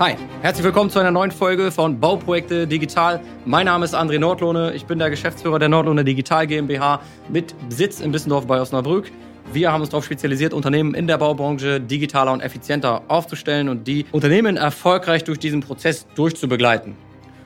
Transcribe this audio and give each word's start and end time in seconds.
Hi, 0.00 0.16
herzlich 0.40 0.64
willkommen 0.64 0.88
zu 0.88 0.98
einer 0.98 1.10
neuen 1.10 1.30
Folge 1.30 1.70
von 1.70 2.00
Bauprojekte 2.00 2.66
Digital. 2.66 3.20
Mein 3.44 3.66
Name 3.66 3.84
ist 3.84 3.94
André 3.94 4.18
Nordlohne, 4.18 4.72
ich 4.72 4.86
bin 4.86 4.98
der 4.98 5.10
Geschäftsführer 5.10 5.58
der 5.58 5.68
Nordlohne 5.68 6.04
Digital 6.04 6.46
GmbH 6.46 7.00
mit 7.28 7.54
Sitz 7.68 8.00
in 8.00 8.10
Bissendorf 8.10 8.46
bei 8.46 8.58
Osnabrück. 8.60 9.12
Wir 9.52 9.72
haben 9.72 9.80
uns 9.80 9.90
darauf 9.90 10.06
spezialisiert, 10.06 10.54
Unternehmen 10.54 10.94
in 10.94 11.06
der 11.06 11.18
Baubranche 11.18 11.80
digitaler 11.80 12.32
und 12.32 12.40
effizienter 12.40 13.02
aufzustellen 13.08 13.68
und 13.68 13.86
die 13.86 14.06
Unternehmen 14.12 14.56
erfolgreich 14.56 15.24
durch 15.24 15.38
diesen 15.38 15.60
Prozess 15.60 16.06
durchzubegleiten. 16.14 16.96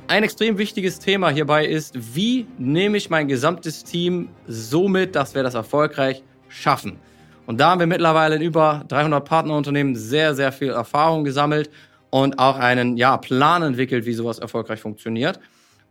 Ein 0.07 0.23
extrem 0.23 0.59
wichtiges 0.59 0.99
Thema 0.99 1.31
hierbei 1.31 1.67
ist, 1.67 2.15
wie 2.15 2.47
nehme 2.59 2.99
ich 2.99 3.09
mein 3.09 3.27
gesamtes 3.27 3.85
Team 3.85 4.29
so 4.47 4.87
mit, 4.87 5.17
dass 5.17 5.35
wir 5.35 5.43
das 5.43 5.55
erfolgreich 5.55 6.23
schaffen. 6.49 6.99
Und 7.47 7.61
da 7.61 7.71
haben 7.71 7.81
wir 7.81 7.87
mittlerweile 7.87 8.37
in 8.37 8.43
über 8.43 8.85
300 8.89 9.25
Partnerunternehmen 9.25 9.97
sehr, 9.97 10.35
sehr 10.35 10.53
viel 10.53 10.71
Erfahrung 10.71 11.25
gesammelt 11.25 11.71
und 12.11 12.39
auch 12.39 12.59
einen 12.59 12.97
ja, 12.97 13.17
Plan 13.19 13.63
entwickelt, 13.63 14.07
wie 14.07 14.15
sowas 14.15 14.39
erfolgreich 14.39 14.81
funktioniert. 14.81 15.41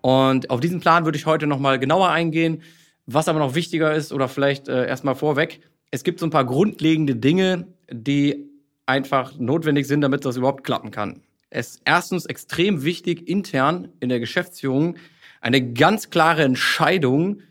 Und 0.02 0.50
auf 0.50 0.60
diesen 0.60 0.80
Plan 0.80 1.06
würde 1.06 1.18
ich 1.18 1.26
heute 1.26 1.48
nochmal 1.48 1.80
genauer 1.80 2.10
eingehen. 2.10 2.62
Was 3.06 3.28
aber 3.28 3.40
noch 3.40 3.56
wichtiger 3.56 3.94
ist, 3.94 4.14
oder 4.14 4.30
vielleicht 4.30 4.68
äh, 4.68 4.88
erstmal 4.88 5.16
vorweg, 5.16 5.60
es 5.92 6.04
gibt 6.04 6.20
so 6.20 6.26
ein 6.26 6.30
paar 6.30 6.46
grundlegende 6.46 7.16
Dinge, 7.16 7.68
die 7.92 8.50
einfach 8.86 9.38
notwendig 9.38 9.88
sind, 9.88 10.02
damit 10.02 10.26
das 10.26 10.38
überhaupt 10.38 10.64
klappen 10.64 10.92
kann. 10.92 11.22
Es 11.50 11.72
ist 11.72 11.82
erstens 11.86 12.26
extrem 12.26 12.84
wichtig, 12.84 13.28
intern 13.28 13.90
in 14.00 14.10
der 14.10 14.20
Geschäftsführung 14.20 14.96
eine 15.42 15.74
ganz 15.74 16.10
klare 16.10 16.44
Entscheidung 16.44 17.42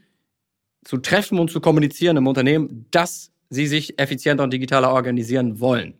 zu 0.84 0.96
treffen 0.96 1.38
und 1.38 1.50
zu 1.50 1.60
kommunizieren 1.60 2.16
im 2.16 2.26
Unternehmen, 2.26 2.86
dass 2.90 3.31
sie 3.52 3.66
sich 3.66 3.98
effizienter 3.98 4.44
und 4.44 4.52
digitaler 4.52 4.92
organisieren 4.92 5.60
wollen. 5.60 5.94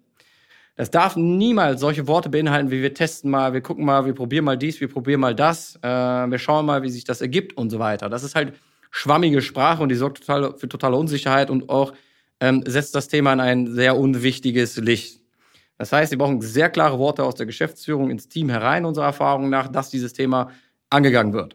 Das 0.74 0.90
darf 0.90 1.16
niemals 1.16 1.80
solche 1.80 2.06
Worte 2.06 2.30
beinhalten, 2.30 2.70
wie 2.70 2.80
wir 2.80 2.94
testen 2.94 3.30
mal, 3.30 3.52
wir 3.52 3.60
gucken 3.60 3.84
mal, 3.84 4.06
wir 4.06 4.14
probieren 4.14 4.46
mal 4.46 4.56
dies, 4.56 4.80
wir 4.80 4.88
probieren 4.88 5.20
mal 5.20 5.34
das, 5.34 5.76
äh, 5.82 5.86
wir 5.86 6.38
schauen 6.38 6.64
mal, 6.64 6.82
wie 6.82 6.88
sich 6.88 7.04
das 7.04 7.20
ergibt 7.20 7.56
und 7.58 7.68
so 7.68 7.78
weiter. 7.78 8.08
Das 8.08 8.24
ist 8.24 8.34
halt 8.34 8.54
schwammige 8.90 9.42
Sprache 9.42 9.82
und 9.82 9.90
die 9.90 9.94
sorgt 9.96 10.24
total, 10.24 10.56
für 10.56 10.68
totale 10.68 10.96
Unsicherheit 10.96 11.50
und 11.50 11.68
auch 11.68 11.92
ähm, 12.40 12.64
setzt 12.66 12.94
das 12.94 13.08
Thema 13.08 13.34
in 13.34 13.40
ein 13.40 13.74
sehr 13.74 13.98
unwichtiges 13.98 14.78
Licht. 14.78 15.20
Das 15.76 15.92
heißt, 15.92 16.10
Sie 16.10 16.16
brauchen 16.16 16.40
sehr 16.40 16.70
klare 16.70 16.98
Worte 16.98 17.22
aus 17.22 17.34
der 17.34 17.44
Geschäftsführung 17.44 18.10
ins 18.10 18.28
Team 18.28 18.48
herein, 18.48 18.86
unserer 18.86 19.06
Erfahrung 19.06 19.50
nach, 19.50 19.68
dass 19.68 19.90
dieses 19.90 20.14
Thema 20.14 20.50
angegangen 20.88 21.34
wird. 21.34 21.54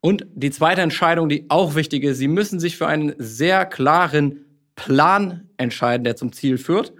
Und 0.00 0.26
die 0.34 0.50
zweite 0.50 0.80
Entscheidung, 0.80 1.28
die 1.28 1.50
auch 1.50 1.74
wichtig 1.74 2.04
ist, 2.04 2.18
Sie 2.18 2.28
müssen 2.28 2.60
sich 2.60 2.78
für 2.78 2.86
einen 2.86 3.14
sehr 3.18 3.66
klaren 3.66 4.44
Plan 4.78 5.48
entscheiden, 5.56 6.04
der 6.04 6.16
zum 6.16 6.32
Ziel 6.32 6.56
führt 6.56 6.92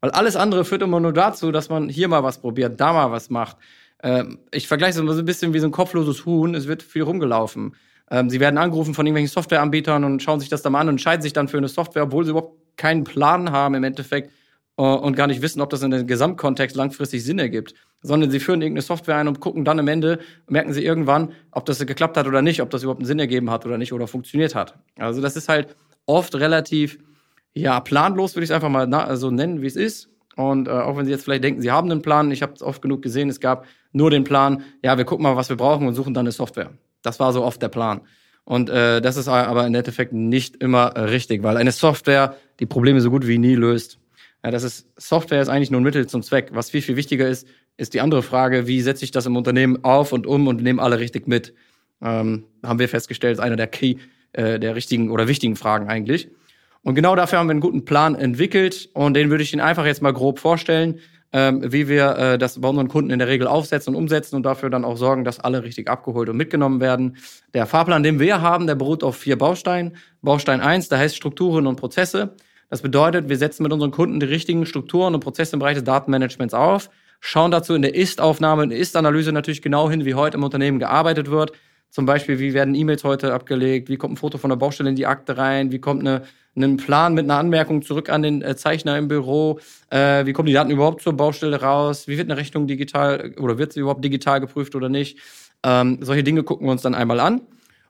weil 0.00 0.10
alles 0.10 0.36
andere 0.36 0.64
führt 0.64 0.82
immer 0.82 1.00
nur 1.00 1.12
dazu, 1.12 1.52
dass 1.52 1.68
man 1.68 1.88
hier 1.88 2.08
mal 2.08 2.22
was 2.22 2.40
probiert, 2.40 2.80
da 2.80 2.92
mal 2.92 3.10
was 3.12 3.30
macht. 3.30 3.56
Ähm, 4.02 4.38
ich 4.50 4.66
vergleiche 4.66 4.92
es 4.92 4.98
immer 4.98 5.12
so 5.12 5.20
ein 5.20 5.26
bisschen 5.26 5.52
wie 5.52 5.58
so 5.58 5.66
ein 5.66 5.72
kopfloses 5.72 6.24
Huhn. 6.24 6.54
Es 6.54 6.66
wird 6.66 6.82
viel 6.82 7.02
rumgelaufen. 7.02 7.76
Ähm, 8.10 8.30
sie 8.30 8.40
werden 8.40 8.58
angerufen 8.58 8.94
von 8.94 9.06
irgendwelchen 9.06 9.32
Softwareanbietern 9.32 10.04
und 10.04 10.22
schauen 10.22 10.40
sich 10.40 10.48
das 10.48 10.62
dann 10.62 10.72
mal 10.72 10.80
an 10.80 10.88
und 10.88 10.94
entscheiden 10.94 11.22
sich 11.22 11.32
dann 11.32 11.48
für 11.48 11.58
eine 11.58 11.68
Software, 11.68 12.04
obwohl 12.04 12.24
sie 12.24 12.30
überhaupt 12.30 12.56
keinen 12.76 13.04
Plan 13.04 13.52
haben 13.52 13.74
im 13.74 13.84
Endeffekt 13.84 14.32
äh, 14.78 14.82
und 14.82 15.16
gar 15.16 15.26
nicht 15.26 15.42
wissen, 15.42 15.60
ob 15.60 15.68
das 15.68 15.82
in 15.82 15.90
den 15.90 16.06
Gesamtkontext 16.06 16.76
langfristig 16.76 17.22
Sinn 17.22 17.38
ergibt. 17.38 17.74
Sondern 18.02 18.30
sie 18.30 18.40
führen 18.40 18.62
irgendeine 18.62 18.82
Software 18.82 19.16
ein 19.16 19.28
und 19.28 19.40
gucken 19.40 19.66
dann 19.66 19.78
am 19.78 19.86
Ende, 19.86 20.18
merken 20.48 20.72
sie 20.72 20.82
irgendwann, 20.82 21.32
ob 21.50 21.66
das 21.66 21.84
geklappt 21.84 22.16
hat 22.16 22.26
oder 22.26 22.40
nicht, 22.40 22.62
ob 22.62 22.70
das 22.70 22.82
überhaupt 22.82 23.00
einen 23.00 23.06
Sinn 23.06 23.18
ergeben 23.18 23.50
hat 23.50 23.66
oder 23.66 23.76
nicht 23.76 23.92
oder 23.92 24.06
funktioniert 24.06 24.54
hat. 24.54 24.78
Also 24.96 25.20
das 25.20 25.36
ist 25.36 25.50
halt 25.50 25.76
oft 26.06 26.34
relativ 26.34 26.98
ja, 27.54 27.80
planlos 27.80 28.34
würde 28.34 28.44
ich 28.44 28.50
es 28.50 28.54
einfach 28.54 28.68
mal 28.68 29.16
so 29.16 29.30
nennen, 29.30 29.62
wie 29.62 29.66
es 29.66 29.76
ist. 29.76 30.08
Und 30.36 30.68
äh, 30.68 30.70
auch 30.70 30.96
wenn 30.96 31.04
Sie 31.04 31.10
jetzt 31.10 31.24
vielleicht 31.24 31.44
denken, 31.44 31.60
Sie 31.60 31.70
haben 31.70 31.90
einen 31.90 32.02
Plan, 32.02 32.30
ich 32.30 32.42
habe 32.42 32.54
es 32.54 32.62
oft 32.62 32.80
genug 32.82 33.02
gesehen, 33.02 33.28
es 33.28 33.40
gab 33.40 33.66
nur 33.92 34.10
den 34.10 34.24
Plan, 34.24 34.62
ja, 34.82 34.96
wir 34.96 35.04
gucken 35.04 35.24
mal, 35.24 35.36
was 35.36 35.48
wir 35.48 35.56
brauchen 35.56 35.86
und 35.86 35.94
suchen 35.94 36.14
dann 36.14 36.22
eine 36.22 36.32
Software. 36.32 36.70
Das 37.02 37.20
war 37.20 37.32
so 37.32 37.44
oft 37.44 37.60
der 37.60 37.68
Plan. 37.68 38.00
Und 38.44 38.70
äh, 38.70 39.00
das 39.00 39.16
ist 39.16 39.28
aber 39.28 39.66
im 39.66 39.74
Endeffekt 39.74 40.12
nicht 40.12 40.56
immer 40.56 40.94
richtig, 40.96 41.42
weil 41.42 41.56
eine 41.56 41.72
Software 41.72 42.36
die 42.58 42.66
Probleme 42.66 43.00
so 43.00 43.10
gut 43.10 43.26
wie 43.26 43.38
nie 43.38 43.54
löst. 43.54 43.98
Ja, 44.44 44.50
das 44.50 44.62
ist, 44.62 44.88
Software 44.96 45.42
ist 45.42 45.48
eigentlich 45.48 45.70
nur 45.70 45.80
ein 45.80 45.84
Mittel 45.84 46.06
zum 46.06 46.22
Zweck. 46.22 46.50
Was 46.52 46.70
viel, 46.70 46.82
viel 46.82 46.96
wichtiger 46.96 47.28
ist, 47.28 47.46
ist 47.76 47.94
die 47.94 48.00
andere 48.00 48.22
Frage, 48.22 48.66
wie 48.66 48.80
setze 48.80 49.04
ich 49.04 49.10
das 49.10 49.26
im 49.26 49.36
Unternehmen 49.36 49.84
auf 49.84 50.12
und 50.12 50.26
um 50.26 50.46
und 50.46 50.62
nehme 50.62 50.80
alle 50.80 50.98
richtig 50.98 51.28
mit. 51.28 51.54
Ähm, 52.02 52.44
haben 52.62 52.78
wir 52.78 52.88
festgestellt, 52.88 53.34
ist 53.34 53.40
einer 53.40 53.56
der 53.56 53.66
Key, 53.66 53.96
äh, 54.32 54.58
der 54.58 54.74
richtigen 54.74 55.10
oder 55.10 55.28
wichtigen 55.28 55.56
Fragen 55.56 55.88
eigentlich. 55.88 56.30
Und 56.82 56.94
genau 56.94 57.14
dafür 57.14 57.38
haben 57.38 57.46
wir 57.46 57.52
einen 57.52 57.60
guten 57.60 57.84
Plan 57.84 58.14
entwickelt 58.14 58.88
und 58.94 59.14
den 59.14 59.30
würde 59.30 59.42
ich 59.42 59.52
Ihnen 59.52 59.60
einfach 59.60 59.84
jetzt 59.84 60.00
mal 60.00 60.12
grob 60.12 60.38
vorstellen, 60.38 61.00
ähm, 61.32 61.72
wie 61.72 61.88
wir 61.88 62.16
äh, 62.16 62.38
das 62.38 62.60
bei 62.60 62.68
unseren 62.68 62.88
Kunden 62.88 63.10
in 63.10 63.18
der 63.18 63.28
Regel 63.28 63.46
aufsetzen 63.46 63.94
und 63.94 64.02
umsetzen 64.02 64.34
und 64.36 64.42
dafür 64.44 64.70
dann 64.70 64.84
auch 64.84 64.96
sorgen, 64.96 65.24
dass 65.24 65.38
alle 65.38 65.62
richtig 65.62 65.88
abgeholt 65.88 66.28
und 66.28 66.36
mitgenommen 66.36 66.80
werden. 66.80 67.18
Der 67.54 67.66
Fahrplan, 67.66 68.02
den 68.02 68.18
wir 68.18 68.40
haben, 68.40 68.66
der 68.66 68.74
beruht 68.74 69.04
auf 69.04 69.16
vier 69.16 69.38
Bausteinen. 69.38 69.96
Baustein 70.22 70.60
eins, 70.60 70.88
der 70.88 70.98
heißt 70.98 71.14
Strukturen 71.14 71.66
und 71.66 71.76
Prozesse. 71.76 72.34
Das 72.68 72.82
bedeutet, 72.82 73.28
wir 73.28 73.36
setzen 73.36 73.62
mit 73.62 73.72
unseren 73.72 73.90
Kunden 73.90 74.20
die 74.20 74.26
richtigen 74.26 74.64
Strukturen 74.64 75.14
und 75.14 75.20
Prozesse 75.20 75.54
im 75.54 75.60
Bereich 75.60 75.74
des 75.74 75.84
Datenmanagements 75.84 76.54
auf, 76.54 76.88
schauen 77.20 77.50
dazu 77.50 77.74
in 77.74 77.82
der 77.82 77.94
Ist-Aufnahme, 77.94 78.66
der 78.68 78.78
Ist-Analyse 78.78 79.32
natürlich 79.32 79.60
genau 79.60 79.90
hin, 79.90 80.04
wie 80.04 80.14
heute 80.14 80.36
im 80.36 80.44
Unternehmen 80.44 80.78
gearbeitet 80.78 81.30
wird. 81.30 81.52
Zum 81.90 82.06
Beispiel, 82.06 82.38
wie 82.38 82.54
werden 82.54 82.74
E-Mails 82.74 83.04
heute 83.04 83.34
abgelegt, 83.34 83.88
wie 83.88 83.96
kommt 83.96 84.14
ein 84.14 84.16
Foto 84.16 84.38
von 84.38 84.50
der 84.50 84.56
Baustelle 84.56 84.90
in 84.90 84.96
die 84.96 85.06
Akte 85.06 85.36
rein, 85.36 85.72
wie 85.72 85.80
kommt 85.80 86.00
eine 86.00 86.22
einen 86.56 86.76
Plan 86.76 87.14
mit 87.14 87.24
einer 87.24 87.38
Anmerkung 87.38 87.82
zurück 87.82 88.08
an 88.08 88.22
den 88.22 88.42
äh, 88.42 88.56
Zeichner 88.56 88.98
im 88.98 89.08
Büro. 89.08 89.60
Äh, 89.90 90.26
wie 90.26 90.32
kommen 90.32 90.46
die 90.46 90.52
Daten 90.52 90.70
überhaupt 90.70 91.02
zur 91.02 91.12
Baustelle 91.12 91.60
raus? 91.60 92.08
Wie 92.08 92.18
wird 92.18 92.30
eine 92.30 92.38
Rechnung 92.38 92.66
digital 92.66 93.34
oder 93.38 93.58
wird 93.58 93.72
sie 93.72 93.80
überhaupt 93.80 94.04
digital 94.04 94.40
geprüft 94.40 94.74
oder 94.74 94.88
nicht? 94.88 95.18
Ähm, 95.64 95.98
solche 96.00 96.24
Dinge 96.24 96.42
gucken 96.42 96.66
wir 96.66 96.72
uns 96.72 96.82
dann 96.82 96.94
einmal 96.94 97.20
an 97.20 97.42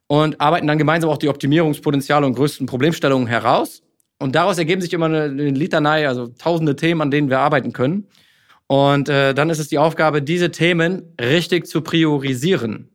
und 0.08 0.40
arbeiten 0.40 0.66
dann 0.66 0.78
gemeinsam 0.78 1.10
auch 1.10 1.18
die 1.18 1.28
Optimierungspotenziale 1.28 2.26
und 2.26 2.34
größten 2.34 2.66
Problemstellungen 2.66 3.26
heraus. 3.26 3.82
Und 4.18 4.34
daraus 4.34 4.58
ergeben 4.58 4.82
sich 4.82 4.92
immer 4.92 5.06
eine, 5.06 5.22
eine 5.22 5.50
Litanei, 5.50 6.06
also 6.06 6.26
tausende 6.26 6.76
Themen, 6.76 7.00
an 7.00 7.10
denen 7.10 7.30
wir 7.30 7.38
arbeiten 7.38 7.72
können. 7.72 8.06
Und 8.66 9.08
äh, 9.08 9.34
dann 9.34 9.48
ist 9.48 9.58
es 9.58 9.68
die 9.68 9.78
Aufgabe, 9.78 10.20
diese 10.20 10.50
Themen 10.50 11.14
richtig 11.18 11.66
zu 11.66 11.80
priorisieren. 11.80 12.90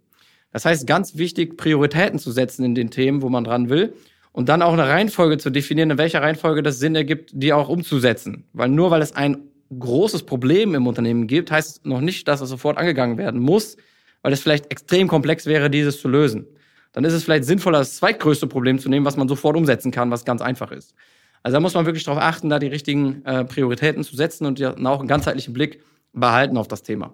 Das 0.56 0.64
heißt, 0.64 0.88
ganz 0.88 1.18
wichtig, 1.18 1.58
Prioritäten 1.58 2.18
zu 2.18 2.32
setzen 2.32 2.64
in 2.64 2.76
den 2.76 2.90
Themen, 2.90 3.22
wo 3.22 3.28
man 3.28 3.44
dran 3.44 3.68
will 3.68 3.94
und 4.32 4.48
dann 4.48 4.62
auch 4.62 4.72
eine 4.72 4.88
Reihenfolge 4.88 5.38
zu 5.38 5.50
definieren, 5.50 5.92
in 5.92 5.98
welcher 5.98 6.22
Reihenfolge 6.22 6.64
das 6.64 6.80
Sinn 6.80 6.96
ergibt, 6.96 7.32
die 7.34 7.52
auch 7.52 7.68
umzusetzen. 7.68 8.46
Weil 8.54 8.70
nur 8.70 8.90
weil 8.90 9.02
es 9.02 9.14
ein 9.14 9.50
großes 9.78 10.24
Problem 10.24 10.74
im 10.74 10.88
Unternehmen 10.88 11.28
gibt, 11.28 11.52
heißt 11.52 11.70
es 11.70 11.84
noch 11.84 12.00
nicht, 12.00 12.30
dass 12.30 12.40
es 12.40 12.48
sofort 12.48 12.78
angegangen 12.78 13.18
werden 13.18 13.42
muss, 13.42 13.76
weil 14.22 14.32
es 14.32 14.40
vielleicht 14.40 14.72
extrem 14.72 15.10
komplex 15.10 15.46
wäre, 15.46 15.70
dieses 15.70 16.00
zu 16.00 16.08
lösen. 16.08 16.48
Dann 16.94 17.04
ist 17.04 17.12
es 17.12 17.26
vielleicht 17.26 17.44
sinnvoller, 17.44 17.80
das 17.80 17.98
zweitgrößte 17.98 18.48
Problem 18.48 18.80
zu 18.80 18.88
nehmen, 18.88 19.06
was 19.06 19.18
man 19.18 19.28
sofort 19.28 19.58
umsetzen 19.58 19.92
kann, 19.92 20.10
was 20.10 20.24
ganz 20.24 20.42
einfach 20.42 20.72
ist. 20.72 20.96
Also 21.44 21.56
da 21.56 21.60
muss 21.60 21.74
man 21.74 21.86
wirklich 21.86 22.06
darauf 22.06 22.22
achten, 22.22 22.48
da 22.48 22.60
die 22.60 22.68
richtigen 22.68 23.26
äh, 23.26 23.44
Prioritäten 23.44 24.06
zu 24.06 24.16
setzen 24.16 24.46
und 24.46 24.64
auch 24.64 25.00
einen 25.00 25.10
ganzheitlichen 25.10 25.54
Blick 25.54 25.84
behalten 26.14 26.56
auf 26.56 26.70
das 26.70 26.82
Thema. 26.82 27.14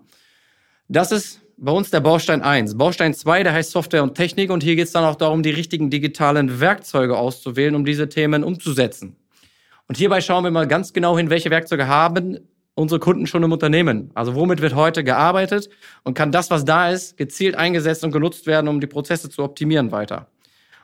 Das 0.88 1.12
ist 1.12 1.42
bei 1.64 1.72
uns 1.72 1.92
der 1.92 2.00
Baustein 2.00 2.42
1. 2.42 2.76
Baustein 2.76 3.14
2, 3.14 3.44
der 3.44 3.54
heißt 3.54 3.70
Software 3.70 4.02
und 4.02 4.16
Technik 4.16 4.50
und 4.50 4.64
hier 4.64 4.76
geht 4.76 4.88
es 4.88 4.94
dann 4.94 5.04
auch 5.04 5.16
darum, 5.16 5.44
die 5.44 5.52
richtigen 5.52 5.92
digitalen 5.92 6.60
Werkzeuge 6.60 7.16
auszuwählen, 7.16 7.76
um 7.76 7.86
diese 7.86 8.10
Themen 8.10 8.44
umzusetzen. 8.44 9.16
Und 9.88 9.96
hierbei 9.96 10.22
schauen 10.22 10.44
wir 10.44 10.50
mal 10.50 10.68
ganz 10.68 10.92
genau 10.92 11.16
hin, 11.18 11.30
welche 11.30 11.52
Werkzeuge 11.52 11.88
haben 11.88 12.40
unsere 12.74 13.00
Kunden 13.00 13.28
schon 13.28 13.44
im 13.44 13.52
Unternehmen. 13.52 14.10
Also 14.16 14.34
womit 14.34 14.60
wird 14.62 14.74
heute 14.74 15.04
gearbeitet 15.04 15.70
und 16.04 16.16
kann 16.16 16.32
das, 16.32 16.50
was 16.50 16.66
da 16.66 16.90
ist, 16.90 17.16
gezielt 17.18 17.56
eingesetzt 17.56 18.04
und 18.04 18.12
genutzt 18.12 18.48
werden, 18.48 18.68
um 18.68 18.80
die 18.80 18.88
Prozesse 18.88 19.30
zu 19.30 19.44
optimieren 19.44 19.92
weiter. 19.92 20.28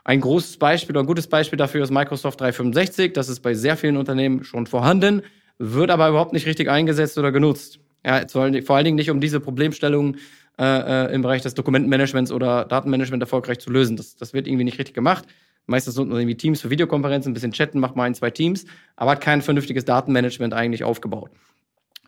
Ein 0.04 0.20
großes 0.20 0.58
Beispiel 0.58 0.94
oder 0.94 1.00
ein 1.00 1.06
gutes 1.06 1.26
Beispiel 1.26 1.56
dafür 1.56 1.82
ist 1.82 1.90
Microsoft 1.90 2.40
365. 2.40 3.14
Das 3.14 3.28
ist 3.28 3.40
bei 3.40 3.54
sehr 3.54 3.76
vielen 3.76 3.96
Unternehmen 3.96 4.44
schon 4.44 4.66
vorhanden, 4.68 5.22
wird 5.58 5.90
aber 5.90 6.08
überhaupt 6.08 6.34
nicht 6.34 6.46
richtig 6.46 6.70
eingesetzt 6.70 7.18
oder 7.18 7.32
genutzt. 7.32 7.80
Ja, 8.06 8.22
vor 8.28 8.42
allen 8.44 8.84
Dingen 8.84 8.96
nicht, 8.96 9.10
um 9.10 9.20
diese 9.20 9.40
Problemstellungen 9.40 10.18
äh, 10.58 11.06
äh, 11.06 11.14
im 11.14 11.22
Bereich 11.22 11.42
des 11.42 11.54
Dokumentenmanagements 11.54 12.32
oder 12.32 12.64
Datenmanagement 12.64 13.22
erfolgreich 13.22 13.58
zu 13.60 13.70
lösen. 13.70 13.96
Das, 13.96 14.16
das 14.16 14.32
wird 14.32 14.46
irgendwie 14.46 14.64
nicht 14.64 14.78
richtig 14.78 14.94
gemacht. 14.94 15.24
Meistens 15.66 15.96
wir 15.96 16.04
irgendwie 16.04 16.34
Teams 16.34 16.60
für 16.60 16.70
Videokonferenzen, 16.70 17.30
ein 17.30 17.34
bisschen 17.34 17.52
chatten, 17.52 17.78
macht 17.78 17.94
mal 17.94 18.04
ein, 18.04 18.14
zwei 18.14 18.30
Teams, 18.30 18.64
aber 18.96 19.12
hat 19.12 19.20
kein 19.20 19.42
vernünftiges 19.42 19.84
Datenmanagement 19.84 20.54
eigentlich 20.54 20.82
aufgebaut. 20.82 21.30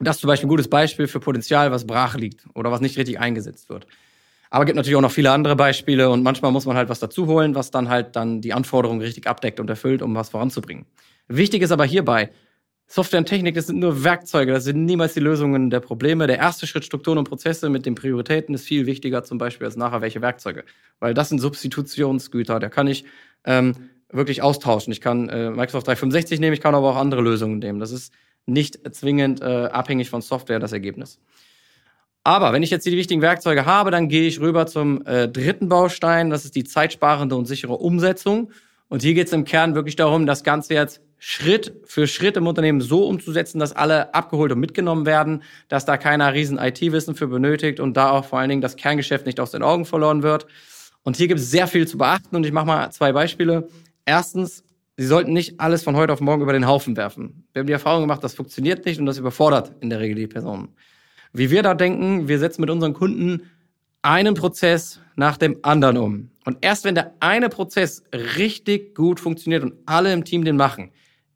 Das 0.00 0.16
ist 0.16 0.20
zum 0.22 0.28
Beispiel 0.28 0.46
ein 0.46 0.50
gutes 0.50 0.68
Beispiel 0.68 1.06
für 1.06 1.20
Potenzial, 1.20 1.70
was 1.70 1.86
brach 1.86 2.16
liegt 2.16 2.46
oder 2.54 2.72
was 2.72 2.80
nicht 2.80 2.96
richtig 2.96 3.20
eingesetzt 3.20 3.68
wird. 3.68 3.86
Aber 4.48 4.64
es 4.64 4.66
gibt 4.66 4.76
natürlich 4.76 4.96
auch 4.96 5.02
noch 5.02 5.12
viele 5.12 5.30
andere 5.30 5.54
Beispiele 5.54 6.10
und 6.10 6.22
manchmal 6.22 6.50
muss 6.50 6.66
man 6.66 6.76
halt 6.76 6.88
was 6.88 6.98
dazu 6.98 7.26
holen, 7.26 7.54
was 7.54 7.70
dann 7.70 7.88
halt 7.88 8.16
dann 8.16 8.40
die 8.40 8.52
Anforderungen 8.52 9.00
richtig 9.00 9.28
abdeckt 9.28 9.60
und 9.60 9.70
erfüllt, 9.70 10.02
um 10.02 10.14
was 10.14 10.30
voranzubringen. 10.30 10.86
Wichtig 11.28 11.62
ist 11.62 11.70
aber 11.70 11.84
hierbei, 11.84 12.30
Software 12.92 13.20
und 13.20 13.26
Technik, 13.26 13.54
das 13.54 13.68
sind 13.68 13.78
nur 13.78 14.02
Werkzeuge, 14.02 14.50
das 14.50 14.64
sind 14.64 14.84
niemals 14.84 15.14
die 15.14 15.20
Lösungen 15.20 15.70
der 15.70 15.78
Probleme. 15.78 16.26
Der 16.26 16.38
erste 16.38 16.66
Schritt, 16.66 16.84
Strukturen 16.84 17.18
und 17.18 17.28
Prozesse 17.28 17.68
mit 17.68 17.86
den 17.86 17.94
Prioritäten, 17.94 18.52
ist 18.52 18.66
viel 18.66 18.84
wichtiger 18.84 19.22
zum 19.22 19.38
Beispiel 19.38 19.66
als 19.66 19.76
nachher 19.76 20.00
welche 20.00 20.20
Werkzeuge. 20.22 20.64
Weil 20.98 21.14
das 21.14 21.28
sind 21.28 21.38
Substitutionsgüter, 21.38 22.58
da 22.58 22.68
kann 22.68 22.88
ich 22.88 23.04
ähm, 23.44 23.90
wirklich 24.10 24.42
austauschen. 24.42 24.92
Ich 24.92 25.00
kann 25.00 25.28
äh, 25.28 25.50
Microsoft 25.50 25.86
365 25.86 26.40
nehmen, 26.40 26.52
ich 26.52 26.60
kann 26.60 26.74
aber 26.74 26.90
auch 26.90 26.96
andere 26.96 27.20
Lösungen 27.20 27.60
nehmen. 27.60 27.78
Das 27.78 27.92
ist 27.92 28.12
nicht 28.46 28.80
zwingend 28.92 29.40
äh, 29.40 29.44
abhängig 29.44 30.10
von 30.10 30.20
Software 30.20 30.58
das 30.58 30.72
Ergebnis. 30.72 31.20
Aber 32.24 32.52
wenn 32.52 32.64
ich 32.64 32.70
jetzt 32.70 32.86
die 32.86 32.96
wichtigen 32.96 33.22
Werkzeuge 33.22 33.66
habe, 33.66 33.92
dann 33.92 34.08
gehe 34.08 34.26
ich 34.26 34.40
rüber 34.40 34.66
zum 34.66 35.06
äh, 35.06 35.28
dritten 35.28 35.68
Baustein. 35.68 36.28
Das 36.28 36.44
ist 36.44 36.56
die 36.56 36.64
zeitsparende 36.64 37.36
und 37.36 37.46
sichere 37.46 37.74
Umsetzung. 37.74 38.50
Und 38.88 39.02
hier 39.02 39.14
geht 39.14 39.28
es 39.28 39.32
im 39.32 39.44
Kern 39.44 39.76
wirklich 39.76 39.94
darum, 39.94 40.26
das 40.26 40.42
Ganze 40.42 40.74
jetzt 40.74 41.00
Schritt 41.22 41.74
für 41.84 42.06
Schritt 42.06 42.38
im 42.38 42.46
Unternehmen 42.46 42.80
so 42.80 43.06
umzusetzen, 43.06 43.58
dass 43.58 43.72
alle 43.72 44.14
abgeholt 44.14 44.52
und 44.52 44.58
mitgenommen 44.58 45.04
werden, 45.04 45.42
dass 45.68 45.84
da 45.84 45.98
keiner 45.98 46.32
riesen 46.32 46.58
IT-Wissen 46.58 47.14
für 47.14 47.28
benötigt 47.28 47.78
und 47.78 47.96
da 47.96 48.10
auch 48.10 48.24
vor 48.24 48.38
allen 48.38 48.48
Dingen 48.48 48.62
das 48.62 48.76
Kerngeschäft 48.76 49.26
nicht 49.26 49.38
aus 49.38 49.50
den 49.50 49.62
Augen 49.62 49.84
verloren 49.84 50.22
wird. 50.22 50.46
Und 51.02 51.16
hier 51.16 51.28
gibt 51.28 51.40
es 51.40 51.50
sehr 51.50 51.66
viel 51.66 51.86
zu 51.86 51.98
beachten 51.98 52.34
und 52.34 52.44
ich 52.44 52.52
mache 52.52 52.66
mal 52.66 52.90
zwei 52.90 53.12
Beispiele. 53.12 53.68
Erstens, 54.06 54.64
Sie 54.96 55.06
sollten 55.06 55.32
nicht 55.32 55.60
alles 55.60 55.82
von 55.82 55.96
heute 55.96 56.12
auf 56.12 56.20
morgen 56.20 56.42
über 56.42 56.52
den 56.52 56.66
Haufen 56.66 56.94
werfen. 56.94 57.44
Wir 57.52 57.60
haben 57.60 57.66
die 57.66 57.72
Erfahrung 57.72 58.02
gemacht, 58.02 58.22
das 58.22 58.34
funktioniert 58.34 58.84
nicht 58.84 59.00
und 59.00 59.06
das 59.06 59.16
überfordert 59.16 59.72
in 59.80 59.88
der 59.88 59.98
Regel 59.98 60.14
die 60.14 60.26
Personen. 60.26 60.68
Wie 61.32 61.50
wir 61.50 61.62
da 61.62 61.72
denken, 61.72 62.28
wir 62.28 62.38
setzen 62.38 62.60
mit 62.60 62.68
unseren 62.68 62.92
Kunden 62.92 63.50
einen 64.02 64.34
Prozess 64.34 65.00
nach 65.16 65.36
dem 65.36 65.58
anderen 65.62 65.96
um. 65.96 66.30
Und 66.44 66.58
erst 66.60 66.84
wenn 66.84 66.94
der 66.94 67.14
eine 67.20 67.48
Prozess 67.48 68.02
richtig 68.12 68.94
gut 68.94 69.20
funktioniert 69.20 69.62
und 69.62 69.74
alle 69.86 70.12
im 70.12 70.24
Team 70.24 70.44
den 70.44 70.56
machen, 70.56 70.90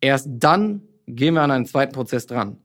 erst 0.05 0.29
dann 0.31 0.83
gehen 1.07 1.35
wir 1.35 1.43
an 1.43 1.51
einen 1.51 1.67
zweiten 1.67 1.93
Prozess 1.93 2.27
dran. 2.27 2.59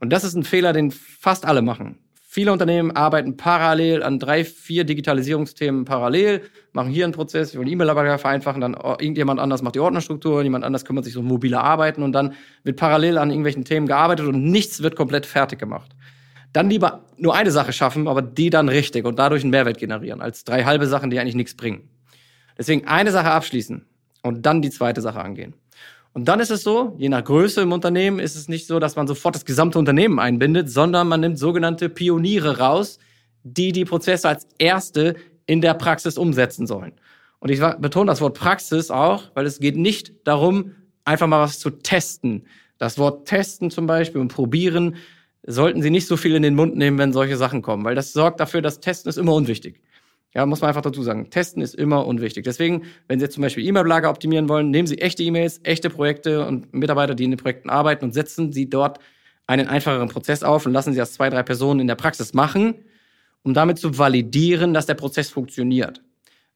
Und 0.00 0.12
das 0.12 0.24
ist 0.24 0.34
ein 0.34 0.44
Fehler, 0.44 0.72
den 0.72 0.90
fast 0.90 1.44
alle 1.44 1.62
machen. 1.62 1.98
Viele 2.30 2.52
Unternehmen 2.52 2.90
arbeiten 2.92 3.36
parallel 3.36 4.02
an 4.02 4.18
drei, 4.18 4.44
vier 4.44 4.84
Digitalisierungsthemen 4.84 5.86
parallel, 5.86 6.42
machen 6.72 6.90
hier 6.90 7.04
einen 7.04 7.14
Prozess, 7.14 7.52
wir 7.52 7.58
wollen 7.58 7.70
E-Mail-Abgabe 7.70 8.18
vereinfachen, 8.18 8.60
dann 8.60 8.74
irgendjemand 8.74 9.40
anders 9.40 9.62
macht 9.62 9.74
die 9.74 9.80
Ordnerstruktur, 9.80 10.42
jemand 10.42 10.62
anders 10.62 10.84
kümmert 10.84 11.06
sich 11.06 11.16
um 11.16 11.24
mobile 11.24 11.58
Arbeiten 11.58 12.02
und 12.02 12.12
dann 12.12 12.34
wird 12.64 12.76
parallel 12.76 13.18
an 13.18 13.30
irgendwelchen 13.30 13.64
Themen 13.64 13.86
gearbeitet 13.86 14.26
und 14.26 14.44
nichts 14.44 14.82
wird 14.82 14.94
komplett 14.94 15.24
fertig 15.24 15.58
gemacht. 15.58 15.96
Dann 16.52 16.68
lieber 16.68 17.06
nur 17.16 17.34
eine 17.34 17.50
Sache 17.50 17.72
schaffen, 17.72 18.06
aber 18.06 18.22
die 18.22 18.50
dann 18.50 18.68
richtig 18.68 19.04
und 19.04 19.18
dadurch 19.18 19.42
einen 19.42 19.50
Mehrwert 19.50 19.78
generieren, 19.78 20.20
als 20.20 20.44
drei 20.44 20.64
halbe 20.64 20.86
Sachen, 20.86 21.10
die 21.10 21.18
eigentlich 21.18 21.34
nichts 21.34 21.54
bringen. 21.54 21.88
Deswegen 22.58 22.86
eine 22.86 23.10
Sache 23.10 23.30
abschließen 23.30 23.86
und 24.22 24.46
dann 24.46 24.62
die 24.62 24.70
zweite 24.70 25.00
Sache 25.00 25.20
angehen. 25.20 25.54
Und 26.12 26.26
dann 26.26 26.40
ist 26.40 26.50
es 26.50 26.62
so, 26.62 26.94
je 26.98 27.08
nach 27.08 27.22
Größe 27.22 27.60
im 27.60 27.72
Unternehmen 27.72 28.18
ist 28.18 28.34
es 28.34 28.48
nicht 28.48 28.66
so, 28.66 28.78
dass 28.78 28.96
man 28.96 29.06
sofort 29.06 29.34
das 29.34 29.44
gesamte 29.44 29.78
Unternehmen 29.78 30.18
einbindet, 30.18 30.70
sondern 30.70 31.08
man 31.08 31.20
nimmt 31.20 31.38
sogenannte 31.38 31.88
Pioniere 31.88 32.58
raus, 32.58 32.98
die 33.44 33.72
die 33.72 33.84
Prozesse 33.84 34.28
als 34.28 34.46
erste 34.58 35.14
in 35.46 35.60
der 35.60 35.74
Praxis 35.74 36.18
umsetzen 36.18 36.66
sollen. 36.66 36.92
Und 37.38 37.50
ich 37.50 37.60
betone 37.78 38.10
das 38.10 38.20
Wort 38.20 38.36
Praxis 38.36 38.90
auch, 38.90 39.24
weil 39.34 39.46
es 39.46 39.60
geht 39.60 39.76
nicht 39.76 40.12
darum, 40.24 40.72
einfach 41.04 41.26
mal 41.26 41.40
was 41.40 41.58
zu 41.58 41.70
testen. 41.70 42.46
Das 42.78 42.98
Wort 42.98 43.28
testen 43.28 43.70
zum 43.70 43.86
Beispiel 43.86 44.20
und 44.20 44.28
probieren 44.28 44.96
sollten 45.46 45.82
Sie 45.82 45.90
nicht 45.90 46.06
so 46.06 46.16
viel 46.16 46.34
in 46.34 46.42
den 46.42 46.54
Mund 46.54 46.76
nehmen, 46.76 46.98
wenn 46.98 47.12
solche 47.12 47.36
Sachen 47.36 47.62
kommen, 47.62 47.84
weil 47.84 47.94
das 47.94 48.12
sorgt 48.12 48.40
dafür, 48.40 48.60
dass 48.60 48.80
Testen 48.80 49.08
ist 49.08 49.16
immer 49.16 49.32
unwichtig. 49.34 49.80
Ja, 50.34 50.44
muss 50.44 50.60
man 50.60 50.68
einfach 50.68 50.82
dazu 50.82 51.02
sagen. 51.02 51.30
Testen 51.30 51.62
ist 51.62 51.74
immer 51.74 52.06
unwichtig. 52.06 52.44
Deswegen, 52.44 52.82
wenn 53.06 53.18
Sie 53.18 53.24
jetzt 53.24 53.34
zum 53.34 53.42
Beispiel 53.42 53.66
E-Mail-Lager 53.66 54.10
optimieren 54.10 54.48
wollen, 54.48 54.70
nehmen 54.70 54.86
Sie 54.86 54.98
echte 54.98 55.22
E-Mails, 55.22 55.60
echte 55.62 55.88
Projekte 55.88 56.46
und 56.46 56.72
Mitarbeiter, 56.74 57.14
die 57.14 57.24
in 57.24 57.30
den 57.30 57.38
Projekten 57.38 57.70
arbeiten 57.70 58.04
und 58.04 58.12
setzen 58.12 58.52
Sie 58.52 58.68
dort 58.68 58.98
einen 59.46 59.66
einfacheren 59.68 60.08
Prozess 60.08 60.42
auf 60.42 60.66
und 60.66 60.72
lassen 60.72 60.92
Sie 60.92 60.98
das 60.98 61.14
zwei, 61.14 61.30
drei 61.30 61.42
Personen 61.42 61.80
in 61.80 61.86
der 61.86 61.94
Praxis 61.94 62.34
machen, 62.34 62.74
um 63.42 63.54
damit 63.54 63.78
zu 63.78 63.96
validieren, 63.98 64.74
dass 64.74 64.84
der 64.84 64.94
Prozess 64.94 65.30
funktioniert. 65.30 66.02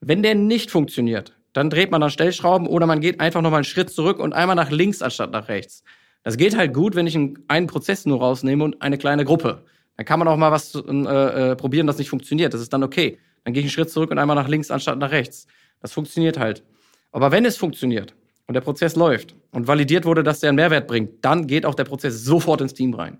Wenn 0.00 0.22
der 0.22 0.34
nicht 0.34 0.70
funktioniert, 0.70 1.34
dann 1.54 1.70
dreht 1.70 1.90
man 1.90 2.00
dann 2.00 2.10
Stellschrauben 2.10 2.66
oder 2.66 2.86
man 2.86 3.00
geht 3.00 3.20
einfach 3.20 3.40
nochmal 3.40 3.58
einen 3.58 3.64
Schritt 3.64 3.90
zurück 3.90 4.18
und 4.18 4.34
einmal 4.34 4.56
nach 4.56 4.70
links 4.70 5.00
anstatt 5.00 5.30
nach 5.30 5.48
rechts. 5.48 5.82
Das 6.22 6.36
geht 6.36 6.56
halt 6.56 6.74
gut, 6.74 6.94
wenn 6.94 7.06
ich 7.06 7.16
einen 7.48 7.66
Prozess 7.66 8.04
nur 8.04 8.18
rausnehme 8.18 8.62
und 8.64 8.82
eine 8.82 8.98
kleine 8.98 9.24
Gruppe. 9.24 9.64
Dann 9.96 10.06
kann 10.06 10.18
man 10.18 10.28
auch 10.28 10.36
mal 10.36 10.50
was 10.50 10.74
äh, 10.74 10.80
äh, 10.80 11.56
probieren, 11.56 11.86
das 11.86 11.98
nicht 11.98 12.10
funktioniert. 12.10 12.54
Das 12.54 12.60
ist 12.60 12.72
dann 12.72 12.82
okay. 12.82 13.18
Dann 13.44 13.54
gehe 13.54 13.60
ich 13.60 13.66
einen 13.66 13.72
Schritt 13.72 13.90
zurück 13.90 14.10
und 14.10 14.18
einmal 14.18 14.36
nach 14.36 14.48
links 14.48 14.70
anstatt 14.70 14.98
nach 14.98 15.10
rechts. 15.10 15.46
Das 15.80 15.92
funktioniert 15.92 16.38
halt. 16.38 16.62
Aber 17.10 17.30
wenn 17.30 17.44
es 17.44 17.56
funktioniert 17.56 18.14
und 18.46 18.54
der 18.54 18.60
Prozess 18.60 18.96
läuft 18.96 19.34
und 19.50 19.66
validiert 19.66 20.04
wurde, 20.04 20.22
dass 20.22 20.40
der 20.40 20.50
einen 20.50 20.56
Mehrwert 20.56 20.86
bringt, 20.86 21.24
dann 21.24 21.46
geht 21.46 21.66
auch 21.66 21.74
der 21.74 21.84
Prozess 21.84 22.24
sofort 22.24 22.60
ins 22.60 22.74
Team 22.74 22.94
rein. 22.94 23.18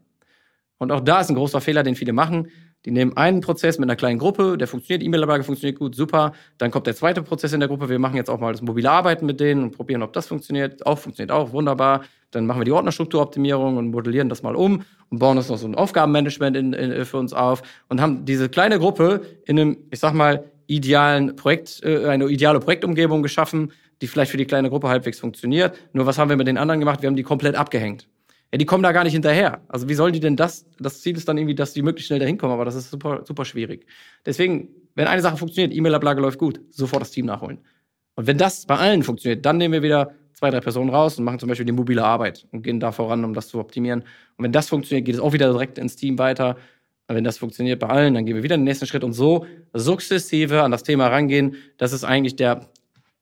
Und 0.79 0.91
auch 0.91 1.01
da 1.01 1.21
ist 1.21 1.29
ein 1.29 1.37
großer 1.37 1.61
Fehler, 1.61 1.83
den 1.83 1.95
viele 1.95 2.13
machen. 2.13 2.49
Die 2.85 2.91
nehmen 2.91 3.17
einen 3.17 3.41
Prozess 3.41 3.79
mit 3.79 3.89
einer 3.89 3.97
kleinen 3.97 4.19
Gruppe, 4.19 4.59
der 4.59 4.67
funktioniert, 4.67 5.05
E-Mail-Ablage 5.05 5.45
funktioniert 5.45 5.79
gut, 5.79 5.95
super. 5.95 6.33
Dann 6.59 6.73
kommt 6.73 6.87
der 6.87 6.97
zweite 6.97 7.23
Prozess 7.23 7.53
in 7.53 7.61
der 7.61 7.69
Gruppe. 7.69 7.89
Wir 7.89 8.01
machen 8.01 8.17
jetzt 8.17 8.29
auch 8.29 8.41
mal 8.41 8.53
das 8.53 8.61
mobile 8.61 8.91
Arbeiten 8.91 9.25
mit 9.25 9.39
denen 9.39 9.63
und 9.63 9.71
probieren, 9.77 10.03
ob 10.03 10.13
das 10.13 10.27
funktioniert. 10.27 10.85
Auch 10.85 10.99
funktioniert 10.99 11.31
auch, 11.31 11.53
wunderbar. 11.53 12.03
Dann 12.33 12.47
machen 12.47 12.61
wir 12.61 12.65
die 12.65 12.73
Ordnerstrukturoptimierung 12.73 13.77
und 13.77 13.91
modellieren 13.91 14.29
das 14.29 14.43
mal 14.43 14.57
um 14.57 14.83
und 15.11 15.19
bauen 15.19 15.37
uns 15.37 15.49
noch 15.49 15.59
so 15.59 15.67
ein 15.69 15.75
Aufgabenmanagement 15.75 16.57
in, 16.57 16.73
in, 16.73 17.05
für 17.05 17.19
uns 17.19 17.33
auf 17.33 17.63
und 17.89 18.01
haben 18.01 18.25
diese 18.25 18.49
kleine 18.49 18.79
Gruppe 18.79 19.21
in 19.45 19.61
einem, 19.61 19.77
ich 19.91 20.01
sag 20.01 20.15
mal, 20.15 20.45
idealen 20.67 21.37
Projekt, 21.37 21.83
äh, 21.85 22.07
eine 22.07 22.27
ideale 22.27 22.59
Projektumgebung 22.59 23.23
geschaffen, 23.23 23.73
die 24.01 24.09
vielleicht 24.09 24.31
für 24.31 24.39
die 24.39 24.47
kleine 24.47 24.71
Gruppe 24.71 24.89
halbwegs 24.89 25.21
funktioniert. 25.21 25.79
Nur 25.93 26.07
was 26.07 26.19
haben 26.19 26.31
wir 26.31 26.37
mit 26.37 26.49
den 26.49 26.59
anderen 26.59 26.81
gemacht? 26.81 27.03
Wir 27.03 27.07
haben 27.09 27.17
die 27.17 27.23
komplett 27.23 27.55
abgehängt. 27.55 28.09
Ja, 28.53 28.59
die 28.59 28.67
kommen 28.67 28.83
da 28.83 28.93
gar 28.93 29.05
nicht 29.05 29.15
hinterher. 29.15 29.63
Also 29.69 29.89
wie 29.89 29.95
sollen 29.95 30.13
die 30.13 30.21
denn 30.21 30.37
das? 30.37 30.67
Das 30.79 31.01
Ziel 31.01 31.17
ist 31.17 31.27
dann 31.27 31.39
irgendwie, 31.39 31.55
dass 31.55 31.73
die 31.73 31.83
möglichst 31.83 32.09
schnell 32.09 32.19
dahin 32.19 32.37
kommen, 32.37 32.53
aber 32.53 32.67
das 32.67 32.75
ist 32.75 32.91
super, 32.91 33.23
super 33.25 33.47
schwierig. 33.47 33.87
Deswegen, 34.27 34.69
wenn 34.95 35.07
eine 35.07 35.23
Sache 35.23 35.39
funktioniert, 35.39 35.75
E-Mail-Ablage 35.75 36.21
läuft 36.21 36.39
gut, 36.39 36.61
sofort 36.71 37.01
das 37.01 37.11
Team 37.11 37.25
nachholen. 37.27 37.61
Und 38.15 38.27
wenn 38.27 38.37
das 38.37 38.67
bei 38.67 38.77
allen 38.77 39.03
funktioniert, 39.03 39.45
dann 39.47 39.57
nehmen 39.57 39.73
wir 39.73 39.83
wieder 39.83 40.13
zwei, 40.35 40.51
drei 40.51 40.61
Personen 40.61 40.91
raus 40.91 41.19
und 41.19 41.25
machen 41.25 41.39
zum 41.39 41.49
Beispiel 41.49 41.65
die 41.65 41.73
mobile 41.73 42.05
Arbeit 42.05 42.47
und 42.53 42.63
gehen 42.63 42.79
da 42.79 42.93
voran, 42.93 43.25
um 43.25 43.33
das 43.33 43.49
zu 43.49 43.59
optimieren. 43.59 44.01
Und 44.37 44.45
wenn 44.45 44.53
das 44.53 44.69
funktioniert, 44.69 45.07
geht 45.07 45.15
es 45.15 45.21
auch 45.21 45.33
wieder 45.33 45.51
direkt 45.51 45.79
ins 45.79 45.97
Team 45.97 46.19
weiter. 46.19 46.57
Und 47.09 47.17
wenn 47.17 47.25
das 47.25 47.39
funktioniert 47.39 47.81
bei 47.81 47.87
allen, 47.87 48.13
dann 48.15 48.27
gehen 48.27 48.37
wir 48.37 48.43
wieder 48.43 48.57
den 48.57 48.65
nächsten 48.65 48.87
Schritt 48.87 49.03
und 49.05 49.15
so 49.15 49.47
sukzessive 49.73 50.63
an 50.63 50.71
das 50.71 50.83
Thema 50.83 51.07
rangehen. 51.07 51.57
Das 51.79 51.93
ist 51.93 52.05
eigentlich 52.05 52.37
der 52.37 52.69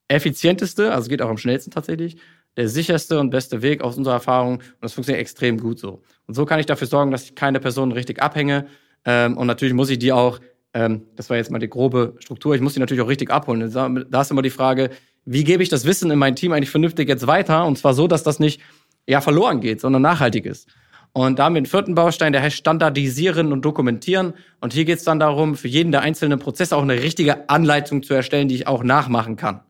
effizienteste, 0.08 0.92
also 0.92 1.08
geht 1.08 1.22
auch 1.22 1.30
am 1.30 1.38
schnellsten 1.38 1.70
tatsächlich, 1.70 2.16
der 2.56 2.68
sicherste 2.68 3.20
und 3.20 3.30
beste 3.30 3.62
Weg 3.62 3.82
aus 3.82 3.96
unserer 3.96 4.14
Erfahrung 4.14 4.54
und 4.54 4.62
das 4.80 4.92
funktioniert 4.92 5.20
extrem 5.20 5.58
gut 5.58 5.78
so. 5.78 6.02
Und 6.26 6.34
so 6.34 6.44
kann 6.44 6.60
ich 6.60 6.66
dafür 6.66 6.86
sorgen, 6.86 7.10
dass 7.10 7.24
ich 7.24 7.34
keine 7.34 7.60
Person 7.60 7.92
richtig 7.92 8.20
abhänge 8.22 8.66
ähm, 9.04 9.36
und 9.36 9.46
natürlich 9.46 9.74
muss 9.74 9.90
ich 9.90 9.98
die 9.98 10.12
auch, 10.12 10.40
ähm, 10.74 11.02
das 11.16 11.30
war 11.30 11.36
jetzt 11.36 11.50
mal 11.50 11.58
die 11.58 11.70
grobe 11.70 12.14
Struktur, 12.18 12.54
ich 12.54 12.60
muss 12.60 12.74
die 12.74 12.80
natürlich 12.80 13.02
auch 13.02 13.08
richtig 13.08 13.30
abholen. 13.30 13.72
Da 14.10 14.20
ist 14.20 14.30
immer 14.30 14.42
die 14.42 14.50
Frage, 14.50 14.90
wie 15.24 15.44
gebe 15.44 15.62
ich 15.62 15.68
das 15.68 15.84
Wissen 15.84 16.10
in 16.10 16.18
mein 16.18 16.36
Team 16.36 16.52
eigentlich 16.52 16.70
vernünftig 16.70 17.08
jetzt 17.08 17.26
weiter 17.26 17.66
und 17.66 17.78
zwar 17.78 17.94
so, 17.94 18.06
dass 18.06 18.22
das 18.22 18.40
nicht 18.40 18.60
ja 19.06 19.20
verloren 19.20 19.60
geht, 19.60 19.80
sondern 19.80 20.02
nachhaltig 20.02 20.46
ist. 20.46 20.68
Und 21.12 21.38
da 21.38 21.44
haben 21.44 21.54
wir 21.54 21.58
einen 21.58 21.66
vierten 21.66 21.94
Baustein, 21.94 22.32
der 22.32 22.42
heißt 22.42 22.56
Standardisieren 22.56 23.52
und 23.52 23.64
Dokumentieren. 23.64 24.34
Und 24.60 24.72
hier 24.72 24.84
geht 24.84 24.98
es 24.98 25.04
dann 25.04 25.18
darum, 25.18 25.56
für 25.56 25.66
jeden 25.66 25.90
der 25.90 26.02
einzelnen 26.02 26.38
Prozesse 26.38 26.76
auch 26.76 26.82
eine 26.82 27.02
richtige 27.02 27.48
Anleitung 27.48 28.02
zu 28.04 28.14
erstellen, 28.14 28.46
die 28.46 28.54
ich 28.54 28.66
auch 28.68 28.84
nachmachen 28.84 29.36
kann. 29.36 29.60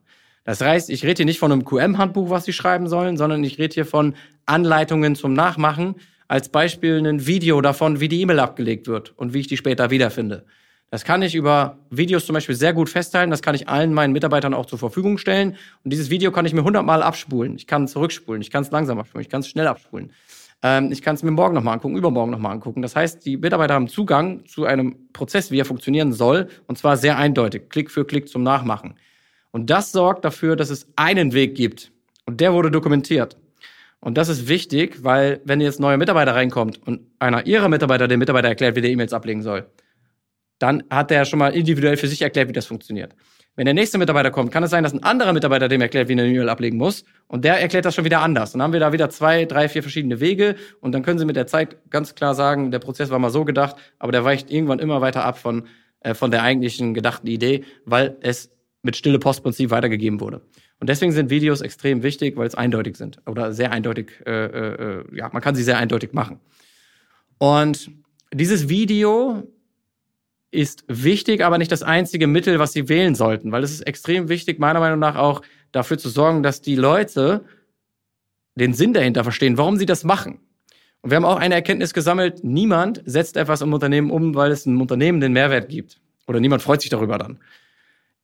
Das 0.50 0.60
heißt, 0.60 0.90
ich 0.90 1.04
rede 1.04 1.18
hier 1.18 1.26
nicht 1.26 1.38
von 1.38 1.52
einem 1.52 1.64
QM-Handbuch, 1.64 2.28
was 2.28 2.44
Sie 2.44 2.52
schreiben 2.52 2.88
sollen, 2.88 3.16
sondern 3.16 3.44
ich 3.44 3.60
rede 3.60 3.72
hier 3.72 3.86
von 3.86 4.16
Anleitungen 4.46 5.14
zum 5.14 5.32
Nachmachen. 5.32 5.94
Als 6.26 6.48
Beispiel 6.48 6.98
ein 7.06 7.24
Video 7.24 7.60
davon, 7.60 8.00
wie 8.00 8.08
die 8.08 8.20
E-Mail 8.20 8.40
abgelegt 8.40 8.88
wird 8.88 9.16
und 9.16 9.32
wie 9.32 9.38
ich 9.38 9.46
die 9.46 9.56
später 9.56 9.90
wiederfinde. 9.90 10.44
Das 10.90 11.04
kann 11.04 11.22
ich 11.22 11.36
über 11.36 11.78
Videos 11.90 12.26
zum 12.26 12.34
Beispiel 12.34 12.56
sehr 12.56 12.72
gut 12.72 12.88
festhalten. 12.88 13.30
Das 13.30 13.42
kann 13.42 13.54
ich 13.54 13.68
allen 13.68 13.94
meinen 13.94 14.12
Mitarbeitern 14.12 14.52
auch 14.52 14.66
zur 14.66 14.80
Verfügung 14.80 15.18
stellen. 15.18 15.54
Und 15.84 15.92
dieses 15.92 16.10
Video 16.10 16.32
kann 16.32 16.44
ich 16.46 16.52
mir 16.52 16.64
hundertmal 16.64 17.04
abspulen. 17.04 17.54
Ich 17.54 17.68
kann 17.68 17.86
zurückspulen. 17.86 18.42
Ich 18.42 18.50
kann 18.50 18.64
es 18.64 18.72
langsam 18.72 18.98
abspulen. 18.98 19.22
Ich 19.22 19.28
kann 19.28 19.42
es 19.42 19.48
schnell 19.48 19.68
abspulen. 19.68 20.10
Ähm, 20.64 20.90
ich 20.90 21.00
kann 21.00 21.14
es 21.14 21.22
mir 21.22 21.30
morgen 21.30 21.54
nochmal 21.54 21.74
angucken, 21.74 21.96
übermorgen 21.96 22.32
nochmal 22.32 22.50
angucken. 22.50 22.82
Das 22.82 22.96
heißt, 22.96 23.24
die 23.24 23.36
Mitarbeiter 23.36 23.74
haben 23.74 23.86
Zugang 23.86 24.44
zu 24.46 24.64
einem 24.64 25.12
Prozess, 25.12 25.52
wie 25.52 25.60
er 25.60 25.64
funktionieren 25.64 26.12
soll. 26.12 26.48
Und 26.66 26.76
zwar 26.76 26.96
sehr 26.96 27.18
eindeutig. 27.18 27.68
Klick 27.68 27.88
für 27.88 28.04
Klick 28.04 28.28
zum 28.28 28.42
Nachmachen. 28.42 28.96
Und 29.52 29.70
das 29.70 29.92
sorgt 29.92 30.24
dafür, 30.24 30.56
dass 30.56 30.70
es 30.70 30.88
einen 30.96 31.32
Weg 31.32 31.54
gibt. 31.54 31.92
Und 32.26 32.40
der 32.40 32.52
wurde 32.52 32.70
dokumentiert. 32.70 33.36
Und 34.00 34.16
das 34.16 34.28
ist 34.28 34.48
wichtig, 34.48 35.04
weil 35.04 35.40
wenn 35.44 35.60
jetzt 35.60 35.80
neue 35.80 35.98
Mitarbeiter 35.98 36.34
reinkommt 36.34 36.80
und 36.86 37.02
einer 37.18 37.46
ihrer 37.46 37.68
Mitarbeiter 37.68 38.08
dem 38.08 38.18
Mitarbeiter 38.18 38.48
erklärt, 38.48 38.76
wie 38.76 38.80
der 38.80 38.90
E-Mails 38.90 39.12
ablegen 39.12 39.42
soll, 39.42 39.66
dann 40.58 40.84
hat 40.90 41.10
der 41.10 41.24
schon 41.24 41.38
mal 41.38 41.54
individuell 41.54 41.96
für 41.96 42.08
sich 42.08 42.22
erklärt, 42.22 42.48
wie 42.48 42.52
das 42.52 42.66
funktioniert. 42.66 43.14
Wenn 43.56 43.64
der 43.64 43.74
nächste 43.74 43.98
Mitarbeiter 43.98 44.30
kommt, 44.30 44.52
kann 44.52 44.62
es 44.62 44.70
sein, 44.70 44.84
dass 44.84 44.92
ein 44.92 45.02
anderer 45.02 45.32
Mitarbeiter 45.32 45.68
dem 45.68 45.80
erklärt, 45.80 46.08
wie 46.08 46.12
eine 46.12 46.26
E-Mail 46.26 46.48
ablegen 46.48 46.78
muss. 46.78 47.04
Und 47.26 47.44
der 47.44 47.60
erklärt 47.60 47.84
das 47.84 47.94
schon 47.94 48.04
wieder 48.04 48.20
anders. 48.22 48.52
Dann 48.52 48.62
haben 48.62 48.72
wir 48.72 48.80
da 48.80 48.92
wieder 48.92 49.10
zwei, 49.10 49.44
drei, 49.44 49.68
vier 49.68 49.82
verschiedene 49.82 50.20
Wege. 50.20 50.54
Und 50.80 50.92
dann 50.92 51.02
können 51.02 51.18
Sie 51.18 51.24
mit 51.24 51.36
der 51.36 51.46
Zeit 51.46 51.76
ganz 51.90 52.14
klar 52.14 52.34
sagen, 52.34 52.70
der 52.70 52.78
Prozess 52.78 53.10
war 53.10 53.18
mal 53.18 53.30
so 53.30 53.44
gedacht, 53.44 53.76
aber 53.98 54.12
der 54.12 54.24
weicht 54.24 54.50
irgendwann 54.50 54.78
immer 54.78 55.00
weiter 55.00 55.24
ab 55.24 55.36
von, 55.36 55.66
äh, 56.00 56.14
von 56.14 56.30
der 56.30 56.42
eigentlichen 56.42 56.94
gedachten 56.94 57.26
Idee, 57.26 57.64
weil 57.84 58.16
es 58.20 58.50
mit 58.82 58.96
stille 58.96 59.18
Postprinzip 59.18 59.70
weitergegeben 59.70 60.20
wurde. 60.20 60.40
Und 60.78 60.88
deswegen 60.88 61.12
sind 61.12 61.30
Videos 61.30 61.60
extrem 61.60 62.02
wichtig, 62.02 62.36
weil 62.36 62.46
es 62.46 62.54
eindeutig 62.54 62.96
sind 62.96 63.18
oder 63.26 63.52
sehr 63.52 63.72
eindeutig, 63.72 64.12
äh, 64.26 64.46
äh, 64.46 65.04
ja, 65.16 65.28
man 65.32 65.42
kann 65.42 65.54
sie 65.54 65.62
sehr 65.62 65.78
eindeutig 65.78 66.12
machen. 66.12 66.40
Und 67.38 67.90
dieses 68.32 68.68
Video 68.68 69.42
ist 70.50 70.84
wichtig, 70.88 71.44
aber 71.44 71.58
nicht 71.58 71.70
das 71.70 71.82
einzige 71.82 72.26
Mittel, 72.26 72.58
was 72.58 72.72
sie 72.72 72.88
wählen 72.88 73.14
sollten, 73.14 73.52
weil 73.52 73.62
es 73.62 73.70
ist 73.70 73.82
extrem 73.82 74.28
wichtig, 74.28 74.58
meiner 74.58 74.80
Meinung 74.80 74.98
nach 74.98 75.16
auch 75.16 75.42
dafür 75.72 75.98
zu 75.98 76.08
sorgen, 76.08 76.42
dass 76.42 76.60
die 76.60 76.74
Leute 76.74 77.44
den 78.56 78.74
Sinn 78.74 78.92
dahinter 78.92 79.22
verstehen, 79.22 79.58
warum 79.58 79.76
sie 79.76 79.86
das 79.86 80.04
machen. 80.04 80.40
Und 81.02 81.10
wir 81.10 81.16
haben 81.16 81.24
auch 81.24 81.38
eine 81.38 81.54
Erkenntnis 81.54 81.94
gesammelt, 81.94 82.42
niemand 82.44 83.02
setzt 83.06 83.36
etwas 83.36 83.62
im 83.62 83.72
Unternehmen 83.72 84.10
um, 84.10 84.34
weil 84.34 84.50
es 84.50 84.66
einem 84.66 84.80
Unternehmen 84.80 85.20
den 85.20 85.32
Mehrwert 85.32 85.68
gibt. 85.68 86.00
Oder 86.26 86.40
niemand 86.40 86.62
freut 86.62 86.82
sich 86.82 86.90
darüber 86.90 87.16
dann. 87.16 87.38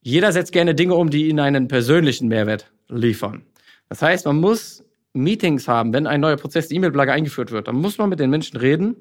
Jeder 0.07 0.31
setzt 0.31 0.53
gerne 0.53 0.73
Dinge 0.73 0.95
um, 0.95 1.11
die 1.11 1.29
ihnen 1.29 1.41
einen 1.41 1.67
persönlichen 1.67 2.29
Mehrwert 2.29 2.71
liefern. 2.89 3.43
Das 3.89 4.03
heißt, 4.03 4.25
man 4.27 4.37
muss 4.37 4.85
Meetings 5.15 5.67
haben, 5.67 5.93
wenn 5.93 6.07
ein 6.07 6.21
neuer 6.21 6.37
Prozess, 6.37 6.69
die 6.69 6.77
E-Mail-Plage 6.77 7.11
eingeführt 7.13 7.51
wird, 7.51 7.67
dann 7.67 7.75
muss 7.75 7.99
man 7.99 8.09
mit 8.09 8.21
den 8.21 8.31
Menschen 8.31 8.57
reden 8.57 8.95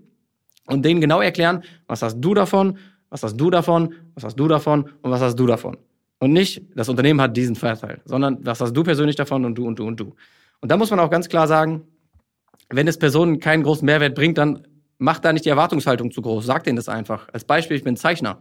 und 0.65 0.83
denen 0.83 1.01
genau 1.01 1.21
erklären, 1.21 1.63
was 1.85 2.01
hast 2.01 2.19
du 2.21 2.33
davon, 2.33 2.79
was 3.11 3.21
hast 3.21 3.37
du 3.37 3.51
davon, 3.51 3.93
was 4.15 4.23
hast 4.23 4.35
du 4.35 4.47
davon 4.47 4.89
und 5.03 5.11
was 5.11 5.21
hast 5.21 5.35
du 5.35 5.45
davon. 5.45 5.77
Und 6.17 6.33
nicht, 6.33 6.63
das 6.73 6.89
Unternehmen 6.89 7.21
hat 7.21 7.37
diesen 7.37 7.55
Vorteil, 7.55 8.01
sondern 8.05 8.43
was 8.43 8.59
hast 8.59 8.73
du 8.73 8.81
persönlich 8.81 9.15
davon 9.15 9.45
und 9.45 9.53
du 9.53 9.67
und 9.67 9.77
du 9.77 9.85
und 9.85 9.99
du. 9.99 10.15
Und 10.59 10.71
da 10.71 10.75
muss 10.75 10.89
man 10.89 10.99
auch 10.99 11.11
ganz 11.11 11.29
klar 11.29 11.47
sagen, 11.47 11.83
wenn 12.71 12.87
es 12.87 12.97
Personen 12.97 13.39
keinen 13.39 13.61
großen 13.61 13.85
Mehrwert 13.85 14.15
bringt, 14.15 14.39
dann 14.39 14.67
macht 14.97 15.23
da 15.23 15.31
nicht 15.31 15.45
die 15.45 15.49
Erwartungshaltung 15.49 16.09
zu 16.09 16.23
groß. 16.23 16.47
Sag 16.47 16.63
denen 16.63 16.77
das 16.77 16.89
einfach. 16.89 17.27
Als 17.31 17.43
Beispiel, 17.43 17.77
ich 17.77 17.83
bin 17.83 17.95
Zeichner. 17.95 18.39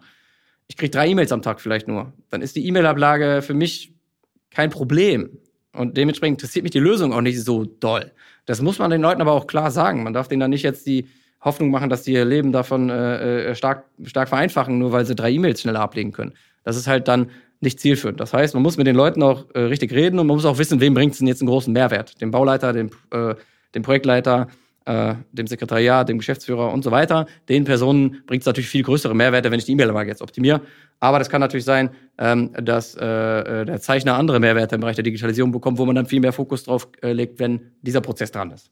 Ich 0.69 0.77
kriege 0.77 0.91
drei 0.91 1.09
E-Mails 1.09 1.33
am 1.33 1.43
Tag 1.43 1.61
vielleicht 1.61 1.89
nur. 1.89 2.13
Dann 2.31 2.43
ist 2.43 2.57
die 2.57 2.67
E-Mail-Ablage 2.67 3.43
für 3.43 3.55
mich 3.55 3.93
kein 4.51 4.71
Problem. 4.71 5.39
Und 5.73 5.97
dementsprechend 5.97 6.41
interessiert 6.41 6.63
mich 6.63 6.73
die 6.73 6.79
Lösung 6.79 7.13
auch 7.13 7.21
nicht 7.21 7.43
so 7.43 7.65
doll. 7.65 8.13
Das 8.47 8.63
muss 8.63 8.79
man 8.79 8.91
den 8.91 9.03
Leuten 9.03 9.21
aber 9.21 9.33
auch 9.33 9.47
klar 9.47 9.71
sagen. 9.71 10.03
Man 10.03 10.13
darf 10.13 10.29
denen 10.29 10.41
dann 10.41 10.51
nicht 10.51 10.63
jetzt 10.63 10.87
die 10.87 11.09
Hoffnung 11.41 11.71
machen, 11.71 11.91
dass 11.91 12.03
die 12.03 12.13
ihr 12.13 12.25
Leben 12.25 12.53
davon 12.53 12.91
äh, 12.91 13.51
äh 13.51 13.55
stark, 13.55 13.85
stark 14.05 14.29
vereinfachen, 14.29 14.79
nur 14.79 14.93
weil 14.93 15.05
sie 15.05 15.15
drei 15.15 15.31
E-Mails 15.33 15.61
schneller 15.61 15.81
ablegen 15.81 16.13
können. 16.13 16.33
Das 16.63 16.77
ist 16.77 16.87
halt 16.87 17.09
dann 17.09 17.31
nicht 17.61 17.81
zielführend. 17.81 18.21
Das 18.21 18.33
heißt, 18.33 18.55
man 18.55 18.63
muss 18.63 18.77
mit 18.77 18.87
den 18.87 18.97
Leuten 18.97 19.23
auch 19.23 19.47
äh, 19.55 19.61
richtig 19.61 19.93
reden 19.93 20.19
und 20.19 20.27
man 20.27 20.37
muss 20.37 20.45
auch 20.45 20.59
wissen, 20.59 20.81
wem 20.81 20.95
bringt 20.95 21.13
es 21.13 21.19
denn 21.19 21.27
jetzt 21.27 21.41
einen 21.41 21.49
großen 21.49 21.73
Mehrwert. 21.73 22.21
Dem 22.21 22.31
Bauleiter, 22.31 22.73
dem, 22.73 22.91
äh, 23.11 23.35
dem 23.75 23.83
Projektleiter, 23.83 24.49
äh, 24.87 25.15
dem 25.33 25.47
Sekretariat, 25.47 26.09
dem 26.09 26.19
Geschäftsführer 26.19 26.73
und 26.73 26.85
so 26.85 26.91
weiter. 26.91 27.27
Den 27.49 27.65
Personen 27.65 28.23
bringt 28.27 28.43
es 28.43 28.47
natürlich 28.47 28.69
viel 28.69 28.83
größere 28.83 29.15
Mehrwerte, 29.15 29.51
wenn 29.51 29.59
ich 29.59 29.65
die 29.65 29.73
E-Mail-Lage 29.73 30.11
jetzt 30.11 30.23
optimiere. 30.23 30.61
Aber 31.01 31.19
das 31.19 31.29
kann 31.29 31.41
natürlich 31.41 31.65
sein, 31.65 31.91
ähm, 32.19 32.53
dass 32.63 32.95
äh, 32.95 33.05
äh, 33.05 33.65
der 33.65 33.81
Zeichner 33.81 34.15
andere 34.15 34.41
Mehrwerte 34.41 34.75
im 34.75 34.81
Bereich 34.81 34.97
der 34.97 35.05
Digitalisierung 35.05 35.53
bekommt, 35.53 35.79
wo 35.79 35.87
man 35.87 35.95
dann 35.95 36.07
viel 36.07 36.21
mehr 36.21 36.33
Fokus 36.33 36.65
drauf 36.65 36.89
äh, 37.03 37.13
legt, 37.13 37.39
wenn 37.39 37.73
dieser 37.83 38.01
Prozess 38.01 38.31
dran 38.31 38.51
ist. 38.51 38.71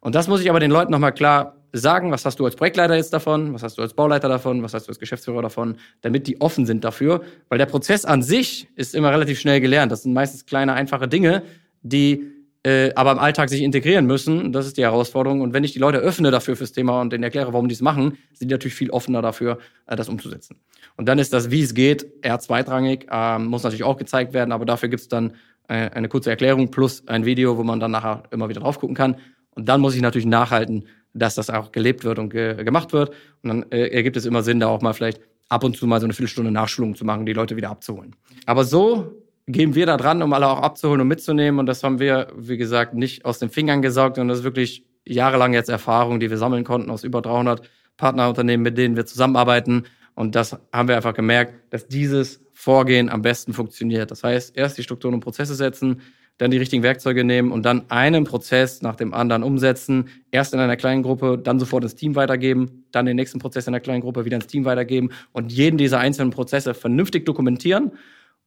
Und 0.00 0.14
das 0.14 0.28
muss 0.28 0.40
ich 0.40 0.50
aber 0.50 0.60
den 0.60 0.70
Leuten 0.70 0.92
nochmal 0.92 1.12
klar 1.12 1.56
sagen, 1.72 2.12
was 2.12 2.24
hast 2.24 2.38
du 2.38 2.44
als 2.44 2.56
Projektleiter 2.56 2.94
jetzt 2.94 3.12
davon, 3.12 3.52
was 3.54 3.62
hast 3.62 3.78
du 3.78 3.82
als 3.82 3.94
Bauleiter 3.94 4.28
davon, 4.28 4.62
was 4.62 4.74
hast 4.74 4.86
du 4.86 4.90
als 4.90 4.98
Geschäftsführer 4.98 5.42
davon, 5.42 5.76
damit 6.02 6.26
die 6.26 6.40
offen 6.40 6.66
sind 6.66 6.84
dafür. 6.84 7.22
Weil 7.48 7.58
der 7.58 7.66
Prozess 7.66 8.04
an 8.04 8.22
sich 8.22 8.68
ist 8.76 8.94
immer 8.94 9.10
relativ 9.10 9.40
schnell 9.40 9.60
gelernt. 9.60 9.90
Das 9.90 10.02
sind 10.02 10.12
meistens 10.12 10.46
kleine, 10.46 10.74
einfache 10.74 11.08
Dinge, 11.08 11.42
die 11.82 12.30
äh, 12.64 12.92
aber 12.94 13.12
im 13.12 13.18
Alltag 13.18 13.50
sich 13.50 13.62
integrieren 13.62 14.06
müssen. 14.06 14.52
Das 14.52 14.66
ist 14.66 14.78
die 14.78 14.82
Herausforderung. 14.82 15.42
Und 15.42 15.52
wenn 15.52 15.64
ich 15.64 15.72
die 15.72 15.78
Leute 15.78 15.98
öffne 15.98 16.30
dafür 16.30 16.56
fürs 16.56 16.72
Thema 16.72 17.00
und 17.00 17.12
denen 17.12 17.22
erkläre, 17.22 17.52
warum 17.52 17.68
die 17.68 17.74
es 17.74 17.82
machen, 17.82 18.16
sind 18.32 18.48
die 18.48 18.54
natürlich 18.54 18.74
viel 18.74 18.90
offener 18.90 19.22
dafür, 19.22 19.58
äh, 19.86 19.96
das 19.96 20.08
umzusetzen. 20.08 20.56
Und 20.96 21.06
dann 21.06 21.18
ist 21.18 21.32
das, 21.32 21.50
wie 21.50 21.62
es 21.62 21.74
geht, 21.74 22.06
eher 22.22 22.38
zweitrangig, 22.38 23.06
äh, 23.10 23.38
muss 23.38 23.62
natürlich 23.62 23.84
auch 23.84 23.98
gezeigt 23.98 24.32
werden, 24.32 24.50
aber 24.50 24.64
dafür 24.64 24.88
gibt's 24.88 25.08
dann 25.08 25.34
äh, 25.68 25.90
eine 25.90 26.08
kurze 26.08 26.30
Erklärung 26.30 26.70
plus 26.70 27.06
ein 27.06 27.24
Video, 27.24 27.58
wo 27.58 27.64
man 27.64 27.80
dann 27.80 27.90
nachher 27.90 28.22
immer 28.30 28.48
wieder 28.48 28.60
drauf 28.60 28.78
gucken 28.78 28.96
kann. 28.96 29.16
Und 29.50 29.68
dann 29.68 29.80
muss 29.80 29.94
ich 29.94 30.00
natürlich 30.00 30.26
nachhalten, 30.26 30.86
dass 31.12 31.34
das 31.34 31.50
auch 31.50 31.70
gelebt 31.70 32.02
wird 32.02 32.18
und 32.18 32.30
ge 32.30 32.64
gemacht 32.64 32.92
wird. 32.92 33.10
Und 33.42 33.48
dann 33.48 33.66
äh, 33.70 33.88
ergibt 33.88 34.16
es 34.16 34.24
immer 34.24 34.42
Sinn, 34.42 34.58
da 34.58 34.68
auch 34.68 34.80
mal 34.80 34.94
vielleicht 34.94 35.20
ab 35.48 35.64
und 35.64 35.76
zu 35.76 35.86
mal 35.86 36.00
so 36.00 36.06
eine 36.06 36.14
Viertelstunde 36.14 36.50
Nachschulung 36.50 36.94
zu 36.94 37.04
machen, 37.04 37.26
die 37.26 37.34
Leute 37.34 37.56
wieder 37.56 37.70
abzuholen. 37.70 38.16
Aber 38.46 38.64
so 38.64 39.23
gehen 39.46 39.74
wir 39.74 39.86
da 39.86 39.96
dran, 39.96 40.22
um 40.22 40.32
alle 40.32 40.48
auch 40.48 40.60
abzuholen 40.60 41.00
und 41.00 41.08
mitzunehmen. 41.08 41.60
Und 41.60 41.66
das 41.66 41.82
haben 41.82 41.98
wir, 41.98 42.28
wie 42.36 42.56
gesagt, 42.56 42.94
nicht 42.94 43.24
aus 43.24 43.38
den 43.38 43.50
Fingern 43.50 43.82
gesaugt, 43.82 44.16
sondern 44.16 44.28
das 44.28 44.38
ist 44.38 44.44
wirklich 44.44 44.86
jahrelang 45.04 45.52
jetzt 45.52 45.68
Erfahrung, 45.68 46.20
die 46.20 46.30
wir 46.30 46.38
sammeln 46.38 46.64
konnten 46.64 46.90
aus 46.90 47.04
über 47.04 47.20
300 47.20 47.68
Partnerunternehmen, 47.96 48.62
mit 48.62 48.78
denen 48.78 48.96
wir 48.96 49.06
zusammenarbeiten. 49.06 49.84
Und 50.14 50.34
das 50.34 50.56
haben 50.72 50.88
wir 50.88 50.96
einfach 50.96 51.14
gemerkt, 51.14 51.54
dass 51.70 51.88
dieses 51.88 52.40
Vorgehen 52.52 53.10
am 53.10 53.22
besten 53.22 53.52
funktioniert. 53.52 54.10
Das 54.10 54.24
heißt, 54.24 54.56
erst 54.56 54.78
die 54.78 54.82
Strukturen 54.82 55.14
und 55.14 55.20
Prozesse 55.20 55.54
setzen, 55.54 56.00
dann 56.38 56.50
die 56.50 56.56
richtigen 56.56 56.82
Werkzeuge 56.82 57.22
nehmen 57.22 57.52
und 57.52 57.64
dann 57.64 57.90
einen 57.90 58.24
Prozess 58.24 58.82
nach 58.82 58.96
dem 58.96 59.14
anderen 59.14 59.42
umsetzen. 59.42 60.08
Erst 60.30 60.54
in 60.54 60.60
einer 60.60 60.76
kleinen 60.76 61.02
Gruppe, 61.02 61.38
dann 61.38 61.60
sofort 61.60 61.84
ins 61.84 61.94
Team 61.94 62.16
weitergeben, 62.16 62.86
dann 62.90 63.06
den 63.06 63.16
nächsten 63.16 63.38
Prozess 63.38 63.66
in 63.66 63.74
einer 63.74 63.80
kleinen 63.80 64.00
Gruppe 64.00 64.24
wieder 64.24 64.36
ins 64.36 64.46
Team 64.46 64.64
weitergeben 64.64 65.10
und 65.32 65.52
jeden 65.52 65.78
dieser 65.78 66.00
einzelnen 66.00 66.30
Prozesse 66.30 66.74
vernünftig 66.74 67.24
dokumentieren 67.26 67.92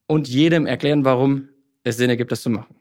und 0.08 0.28
jedem 0.28 0.66
erklären, 0.66 1.06
warum 1.06 1.50
es 1.84 1.98
Sinn 1.98 2.10
ergibt, 2.10 2.32
das 2.32 2.42
zu 2.42 2.50
machen. 2.50 2.76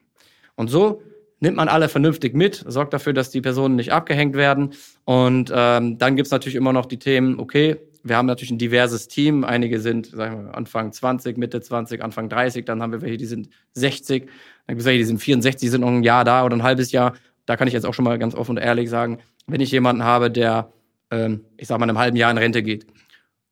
Und 0.55 0.69
so 0.69 1.01
nimmt 1.39 1.57
man 1.57 1.67
alle 1.67 1.87
vernünftig 1.89 2.33
mit, 2.33 2.63
sorgt 2.67 2.93
dafür, 2.93 3.13
dass 3.13 3.29
die 3.29 3.41
Personen 3.41 3.75
nicht 3.75 3.91
abgehängt 3.91 4.35
werden. 4.35 4.73
Und 5.05 5.51
ähm, 5.53 5.97
dann 5.97 6.15
gibt's 6.15 6.31
natürlich 6.31 6.55
immer 6.55 6.73
noch 6.73 6.85
die 6.85 6.97
Themen, 6.97 7.39
okay, 7.39 7.77
wir 8.03 8.15
haben 8.15 8.25
natürlich 8.25 8.51
ein 8.51 8.57
diverses 8.57 9.07
Team. 9.07 9.43
Einige 9.43 9.79
sind, 9.79 10.07
sagen 10.07 10.45
wir, 10.45 10.55
Anfang 10.55 10.91
20, 10.91 11.37
Mitte 11.37 11.61
20, 11.61 12.01
Anfang 12.01 12.29
30, 12.29 12.65
dann 12.65 12.81
haben 12.81 12.91
wir 12.91 13.01
welche, 13.01 13.17
die 13.17 13.25
sind 13.25 13.49
60, 13.73 14.23
dann 14.23 14.75
gibt 14.75 14.79
es 14.79 14.85
welche, 14.85 14.99
die 14.99 15.05
sind 15.05 15.19
64, 15.19 15.59
die 15.59 15.69
sind 15.69 15.81
noch 15.81 15.89
ein 15.89 16.03
Jahr 16.03 16.23
da 16.23 16.45
oder 16.45 16.55
ein 16.55 16.63
halbes 16.63 16.91
Jahr. 16.91 17.13
Da 17.45 17.55
kann 17.55 17.67
ich 17.67 17.73
jetzt 17.73 17.85
auch 17.85 17.93
schon 17.93 18.05
mal 18.05 18.17
ganz 18.17 18.33
offen 18.33 18.51
und 18.51 18.57
ehrlich 18.57 18.89
sagen, 18.89 19.19
wenn 19.45 19.61
ich 19.61 19.71
jemanden 19.71 20.03
habe, 20.03 20.31
der, 20.31 20.71
ähm, 21.11 21.45
ich 21.57 21.67
sag 21.67 21.79
mal, 21.79 21.85
in 21.85 21.91
einem 21.91 21.99
halben 21.99 22.17
Jahr 22.17 22.31
in 22.31 22.37
Rente 22.37 22.63
geht, 22.63 22.85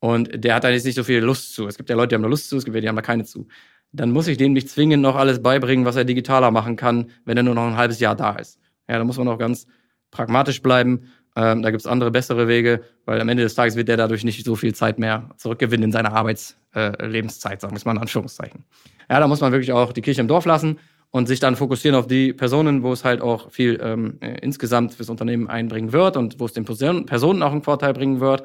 und 0.00 0.44
der 0.44 0.54
hat 0.54 0.64
da 0.64 0.70
jetzt 0.70 0.84
nicht 0.84 0.94
so 0.94 1.04
viel 1.04 1.20
Lust 1.20 1.54
zu. 1.54 1.66
Es 1.66 1.76
gibt 1.76 1.88
ja 1.88 1.96
Leute, 1.96 2.08
die 2.08 2.14
haben 2.16 2.22
da 2.22 2.28
Lust 2.28 2.48
zu, 2.48 2.56
es 2.56 2.64
gibt 2.64 2.74
welche, 2.74 2.82
die 2.84 2.88
haben 2.88 2.96
da 2.96 3.02
keine 3.02 3.24
zu. 3.24 3.46
Dann 3.92 4.10
muss 4.10 4.28
ich 4.28 4.36
dem 4.36 4.52
nicht 4.52 4.68
zwingend 4.68 5.02
noch 5.02 5.16
alles 5.16 5.42
beibringen, 5.42 5.84
was 5.84 5.96
er 5.96 6.04
digitaler 6.04 6.50
machen 6.50 6.76
kann, 6.76 7.10
wenn 7.24 7.36
er 7.36 7.42
nur 7.42 7.54
noch 7.54 7.66
ein 7.66 7.76
halbes 7.76 8.00
Jahr 8.00 8.14
da 8.14 8.32
ist. 8.36 8.58
Ja, 8.88 8.98
da 8.98 9.04
muss 9.04 9.16
man 9.16 9.28
auch 9.28 9.38
ganz 9.38 9.66
pragmatisch 10.10 10.62
bleiben. 10.62 11.12
Ähm, 11.34 11.62
da 11.62 11.70
gibt's 11.70 11.86
andere, 11.86 12.10
bessere 12.10 12.48
Wege, 12.48 12.82
weil 13.04 13.20
am 13.20 13.28
Ende 13.28 13.42
des 13.42 13.54
Tages 13.54 13.76
wird 13.76 13.88
der 13.88 13.96
dadurch 13.96 14.24
nicht 14.24 14.44
so 14.44 14.56
viel 14.56 14.74
Zeit 14.74 14.98
mehr 14.98 15.30
zurückgewinnen 15.36 15.84
in 15.84 15.92
seiner 15.92 16.12
Arbeitslebenszeit, 16.12 17.58
äh, 17.58 17.60
sagen 17.60 17.74
wir 17.74 17.76
es 17.76 17.84
mal 17.84 17.92
in 17.92 17.98
Anführungszeichen. 17.98 18.64
Ja, 19.10 19.20
da 19.20 19.28
muss 19.28 19.40
man 19.40 19.52
wirklich 19.52 19.72
auch 19.72 19.92
die 19.92 20.00
Kirche 20.02 20.22
im 20.22 20.28
Dorf 20.28 20.46
lassen 20.46 20.78
und 21.10 21.28
sich 21.28 21.38
dann 21.38 21.56
fokussieren 21.56 21.98
auf 21.98 22.06
die 22.06 22.32
Personen, 22.32 22.82
wo 22.82 22.92
es 22.92 23.04
halt 23.04 23.20
auch 23.20 23.50
viel 23.50 23.78
ähm, 23.82 24.18
äh, 24.20 24.38
insgesamt 24.40 24.94
fürs 24.94 25.10
Unternehmen 25.10 25.48
einbringen 25.48 25.92
wird 25.92 26.16
und 26.16 26.40
wo 26.40 26.46
es 26.46 26.54
den 26.54 26.64
Personen 26.64 27.42
auch 27.42 27.52
einen 27.52 27.62
Vorteil 27.62 27.92
bringen 27.92 28.20
wird. 28.20 28.44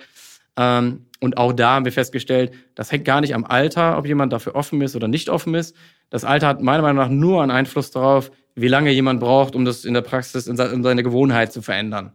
Ähm, 0.57 1.05
und 1.19 1.37
auch 1.37 1.53
da 1.53 1.75
haben 1.75 1.85
wir 1.85 1.91
festgestellt, 1.91 2.51
das 2.75 2.91
hängt 2.91 3.05
gar 3.05 3.21
nicht 3.21 3.35
am 3.35 3.45
Alter, 3.45 3.97
ob 3.97 4.07
jemand 4.07 4.33
dafür 4.33 4.55
offen 4.55 4.81
ist 4.81 4.95
oder 4.95 5.07
nicht 5.07 5.29
offen 5.29 5.53
ist. 5.53 5.75
Das 6.09 6.25
Alter 6.25 6.47
hat 6.47 6.61
meiner 6.61 6.81
Meinung 6.81 6.97
nach 6.97 7.09
nur 7.09 7.41
einen 7.41 7.51
Einfluss 7.51 7.91
darauf, 7.91 8.31
wie 8.55 8.67
lange 8.67 8.91
jemand 8.91 9.19
braucht, 9.19 9.55
um 9.55 9.63
das 9.63 9.85
in 9.85 9.93
der 9.93 10.01
Praxis, 10.01 10.47
in 10.47 10.57
seine 10.57 11.03
Gewohnheit 11.03 11.53
zu 11.53 11.61
verändern. 11.61 12.13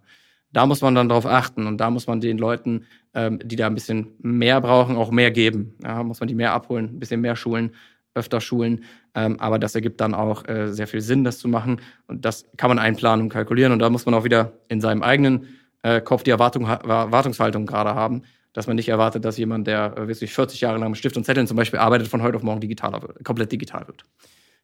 Da 0.52 0.66
muss 0.66 0.80
man 0.80 0.94
dann 0.94 1.08
darauf 1.08 1.26
achten 1.26 1.66
und 1.66 1.78
da 1.78 1.90
muss 1.90 2.06
man 2.06 2.20
den 2.20 2.38
Leuten, 2.38 2.86
ähm, 3.14 3.38
die 3.44 3.56
da 3.56 3.66
ein 3.66 3.74
bisschen 3.74 4.14
mehr 4.18 4.60
brauchen, 4.60 4.96
auch 4.96 5.10
mehr 5.10 5.30
geben. 5.30 5.74
Ja, 5.82 6.02
muss 6.02 6.20
man 6.20 6.28
die 6.28 6.34
mehr 6.34 6.52
abholen, 6.52 6.86
ein 6.86 6.98
bisschen 6.98 7.20
mehr 7.20 7.36
schulen, 7.36 7.72
öfter 8.14 8.40
schulen. 8.40 8.84
Ähm, 9.14 9.38
aber 9.38 9.58
das 9.58 9.74
ergibt 9.74 10.00
dann 10.00 10.14
auch 10.14 10.48
äh, 10.48 10.72
sehr 10.72 10.86
viel 10.86 11.00
Sinn, 11.00 11.24
das 11.24 11.38
zu 11.38 11.48
machen. 11.48 11.80
Und 12.06 12.24
das 12.24 12.44
kann 12.56 12.68
man 12.68 12.78
einplanen 12.78 13.24
und 13.24 13.28
kalkulieren. 13.28 13.72
Und 13.72 13.80
da 13.80 13.90
muss 13.90 14.06
man 14.06 14.14
auch 14.14 14.24
wieder 14.24 14.52
in 14.68 14.80
seinem 14.80 15.02
eigenen 15.02 15.46
äh, 15.86 16.00
Kopf 16.00 16.24
die 16.24 16.30
Erwartung, 16.30 16.64
Erwartungshaltung 16.64 17.64
gerade 17.64 17.94
haben, 17.94 18.22
dass 18.52 18.66
man 18.66 18.76
nicht 18.76 18.88
erwartet, 18.88 19.24
dass 19.24 19.38
jemand, 19.38 19.66
der 19.66 19.96
äh, 19.96 20.08
wirklich 20.08 20.32
40 20.32 20.60
Jahre 20.60 20.78
lang 20.78 20.90
mit 20.90 20.98
Stift 20.98 21.16
und 21.16 21.24
Zetteln 21.24 21.46
zum 21.46 21.56
Beispiel 21.56 21.78
arbeitet, 21.78 22.08
von 22.08 22.22
heute 22.22 22.36
auf 22.36 22.42
morgen 22.42 22.60
digitaler 22.60 23.00
wird, 23.02 23.24
komplett 23.24 23.52
digital 23.52 23.86
wird. 23.86 24.04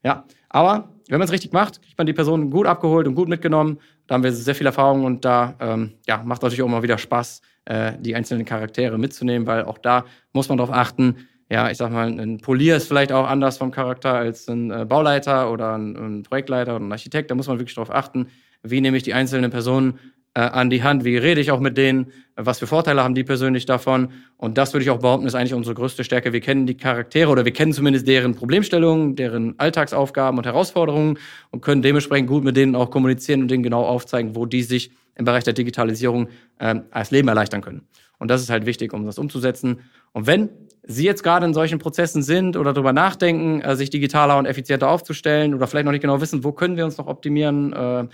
Ja, 0.05 0.25
aber 0.49 0.89
wenn 1.09 1.19
man 1.19 1.27
es 1.27 1.33
richtig 1.33 1.53
macht, 1.53 1.81
kriegt 1.81 1.97
man 1.97 2.07
die 2.09 2.13
Person 2.13 2.51
gut 2.51 2.67
abgeholt 2.67 3.07
und 3.07 3.15
gut 3.15 3.29
mitgenommen. 3.29 3.79
Da 4.09 4.17
haben 4.17 4.25
wir 4.25 4.33
sehr 4.33 4.57
viel 4.57 4.67
Erfahrung 4.67 5.05
und 5.05 5.25
da 5.25 5.55
ähm, 5.61 5.93
ja, 6.09 6.23
macht 6.25 6.43
natürlich 6.43 6.63
auch 6.63 6.69
mal 6.69 6.83
wieder 6.83 6.99
Spaß, 6.99 7.41
äh, 7.67 7.93
die 8.01 8.17
einzelnen 8.17 8.45
Charaktere 8.45 8.99
mitzunehmen, 8.99 9.47
weil 9.47 9.65
auch 9.65 9.79
da 9.79 10.05
muss 10.33 10.49
man 10.49 10.59
darauf 10.59 10.75
achten. 10.75 11.29
Ja, 11.49 11.71
ich 11.71 11.77
sag 11.77 11.93
mal, 11.93 12.09
ein 12.09 12.39
Polier 12.39 12.77
ist 12.77 12.89
vielleicht 12.89 13.13
auch 13.13 13.29
anders 13.29 13.59
vom 13.59 13.71
Charakter 13.71 14.15
als 14.15 14.49
ein 14.49 14.73
äh, 14.73 14.85
Bauleiter 14.85 15.53
oder 15.53 15.75
ein, 15.75 15.97
ein 15.97 16.23
Projektleiter 16.25 16.75
oder 16.77 16.85
ein 16.85 16.93
Architekt. 16.93 17.31
Da 17.31 17.37
muss 17.37 17.47
man 17.47 17.59
wirklich 17.61 17.77
darauf 17.77 17.95
achten, 17.95 18.27
wie 18.63 18.81
nehme 18.81 18.97
ich 18.97 19.03
die 19.03 19.15
einzelnen 19.15 19.51
Personen 19.51 19.99
an 20.41 20.71
die 20.71 20.83
Hand, 20.83 21.05
wie 21.05 21.17
rede 21.17 21.41
ich 21.41 21.51
auch 21.51 21.61
mit 21.61 21.77
denen, 21.77 22.07
was 22.37 22.59
für 22.59 22.67
Vorteile 22.67 23.03
haben 23.03 23.15
die 23.15 23.25
persönlich 23.25 23.67
davon. 23.67 24.09
Und 24.39 24.57
das 24.57 24.73
würde 24.73 24.83
ich 24.85 24.91
auch 24.91 25.01
behaupten, 25.01 25.27
ist 25.27 25.35
eigentlich 25.35 25.53
unsere 25.55 25.75
größte 25.75 26.05
Stärke. 26.05 26.33
Wir 26.33 26.41
kennen 26.41 26.67
die 26.67 26.77
Charaktere 26.77 27.31
oder 27.31 27.45
wir 27.45 27.53
kennen 27.53 27.73
zumindest 27.73 28.09
deren 28.09 28.35
Problemstellungen, 28.35 29.15
deren 29.15 29.59
Alltagsaufgaben 29.59 30.39
und 30.39 30.47
Herausforderungen 30.47 31.19
und 31.51 31.61
können 31.61 31.83
dementsprechend 31.83 32.29
gut 32.29 32.45
mit 32.45 32.57
denen 32.57 32.75
auch 32.75 32.91
kommunizieren 32.91 33.43
und 33.43 33.49
denen 33.49 33.63
genau 33.63 33.85
aufzeigen, 33.85 34.35
wo 34.35 34.47
die 34.47 34.63
sich 34.63 34.91
im 35.17 35.27
Bereich 35.27 35.45
der 35.45 35.53
Digitalisierung 35.53 36.29
äh, 36.59 36.77
als 36.91 37.11
Leben 37.11 37.29
erleichtern 37.29 37.61
können. 37.61 37.83
Und 38.19 38.31
das 38.31 38.41
ist 38.41 38.51
halt 38.51 38.67
wichtig, 38.67 38.95
um 38.95 39.05
das 39.05 39.19
umzusetzen. 39.19 39.81
Und 40.13 40.27
wenn 40.27 40.49
Sie 40.85 41.05
jetzt 41.05 41.23
gerade 41.23 41.47
in 41.47 41.55
solchen 41.55 41.79
Prozessen 41.79 42.23
sind 42.23 42.57
oder 42.57 42.73
darüber 42.73 42.93
nachdenken, 42.93 43.61
äh, 43.61 43.77
sich 43.77 43.91
digitaler 43.91 44.37
und 44.39 44.47
effizienter 44.47 44.89
aufzustellen 44.89 45.55
oder 45.55 45.67
vielleicht 45.67 45.85
noch 45.85 45.93
nicht 45.93 46.01
genau 46.01 46.21
wissen, 46.21 46.43
wo 46.43 46.53
können 46.53 46.77
wir 46.77 46.85
uns 46.85 46.99
noch 46.99 47.07
optimieren, 47.07 47.73
äh, 47.73 48.07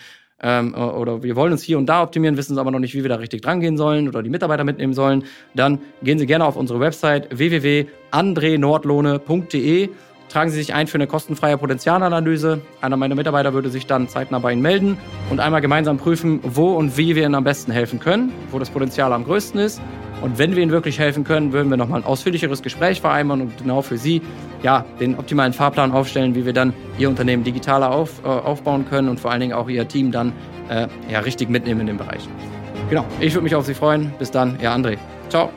ähm, 0.43 0.75
oder 0.75 1.23
wir 1.23 1.37
wollen 1.37 1.53
uns 1.53 1.63
hier 1.63 1.79
und 1.79 1.87
da 1.87 2.03
optimieren, 2.03 2.37
wissen 2.37 2.59
aber 2.59 2.71
noch 2.71 2.79
nicht, 2.79 2.95
wie 2.95 3.03
wir 3.03 3.09
da 3.09 3.17
richtig 3.17 3.43
drangehen 3.43 3.77
sollen 3.77 4.07
oder 4.09 4.23
die 4.23 4.31
Mitarbeiter 4.31 4.65
mitnehmen 4.65 4.95
sollen, 4.95 5.25
dann 5.55 5.81
gehen 6.03 6.19
Sie 6.19 6.27
gerne 6.27 6.45
auf 6.45 6.57
unsere 6.57 6.81
Website 6.81 7.29
www.andrenordlohne.de 7.37 9.91
tragen 10.29 10.51
Sie 10.51 10.59
sich 10.59 10.75
ein 10.75 10.87
für 10.87 10.97
eine 10.97 11.07
kostenfreie 11.07 11.59
Potenzialanalyse. 11.59 12.61
Einer 12.81 12.97
meiner 12.97 13.15
Mitarbeiter 13.15 13.55
würde 13.55 13.71
sich 13.71 13.87
dann 13.87 14.09
zeitnah 14.09 14.39
bei 14.39 14.53
Ihnen 14.53 14.63
melden 14.63 14.99
und 15.31 15.41
einmal 15.41 15.61
gemeinsam 15.61 15.99
prüfen, 15.99 16.41
wo 16.43 16.75
und 16.75 16.97
wie 16.97 17.17
wir 17.17 17.25
Ihnen 17.25 17.35
am 17.35 17.45
besten 17.45 17.73
helfen 17.73 17.99
können, 17.99 18.33
wo 18.51 18.59
das 18.59 18.71
Potenzial 18.71 19.13
am 19.13 19.25
größten 19.25 19.61
ist. 19.61 19.81
Und 20.21 20.39
wenn 20.39 20.57
wir 20.57 20.63
Ihnen 20.63 20.73
wirklich 20.73 20.99
helfen 20.99 21.25
können, 21.25 21.53
würden 21.53 21.71
wir 21.71 21.77
nochmal 21.77 22.01
ein 22.01 22.07
ausführlicheres 22.07 22.63
Gespräch 22.63 23.01
vereinbaren 23.01 23.43
und 23.43 23.59
genau 23.59 23.83
für 23.83 23.99
Sie 23.99 24.23
ja, 24.63 24.85
den 24.99 25.19
optimalen 25.19 25.53
Fahrplan 25.53 25.93
aufstellen, 25.93 26.35
wie 26.35 26.45
wir 26.45 26.53
dann 26.53 26.73
Ihr 26.99 27.09
Unternehmen 27.09 27.45
digitaler 27.45 27.91
auf, 27.91 28.25
äh, 28.25 28.27
aufbauen 28.27 28.87
können 28.89 29.09
und 29.09 29.21
vor 29.21 29.31
allen 29.31 29.41
Dingen 29.41 29.53
auch 29.53 29.69
Ihr 29.69 29.87
Team 29.87 30.11
dann 30.11 30.33
äh, 30.69 30.89
ja, 31.11 31.21
richtig 31.21 31.49
mitnehmen 31.49 31.81
in 31.83 31.87
dem 31.87 31.99
Bereich. 31.99 32.29
Genau, 32.91 33.05
ich 33.21 33.35
würde 33.35 33.45
mich 33.45 33.55
auf 33.55 33.67
Sie 33.67 33.75
freuen. 33.75 34.13
Bis 34.19 34.31
dann, 34.31 34.59
Ihr 34.61 34.71
André. 34.71 34.99
Ciao. 35.29 35.51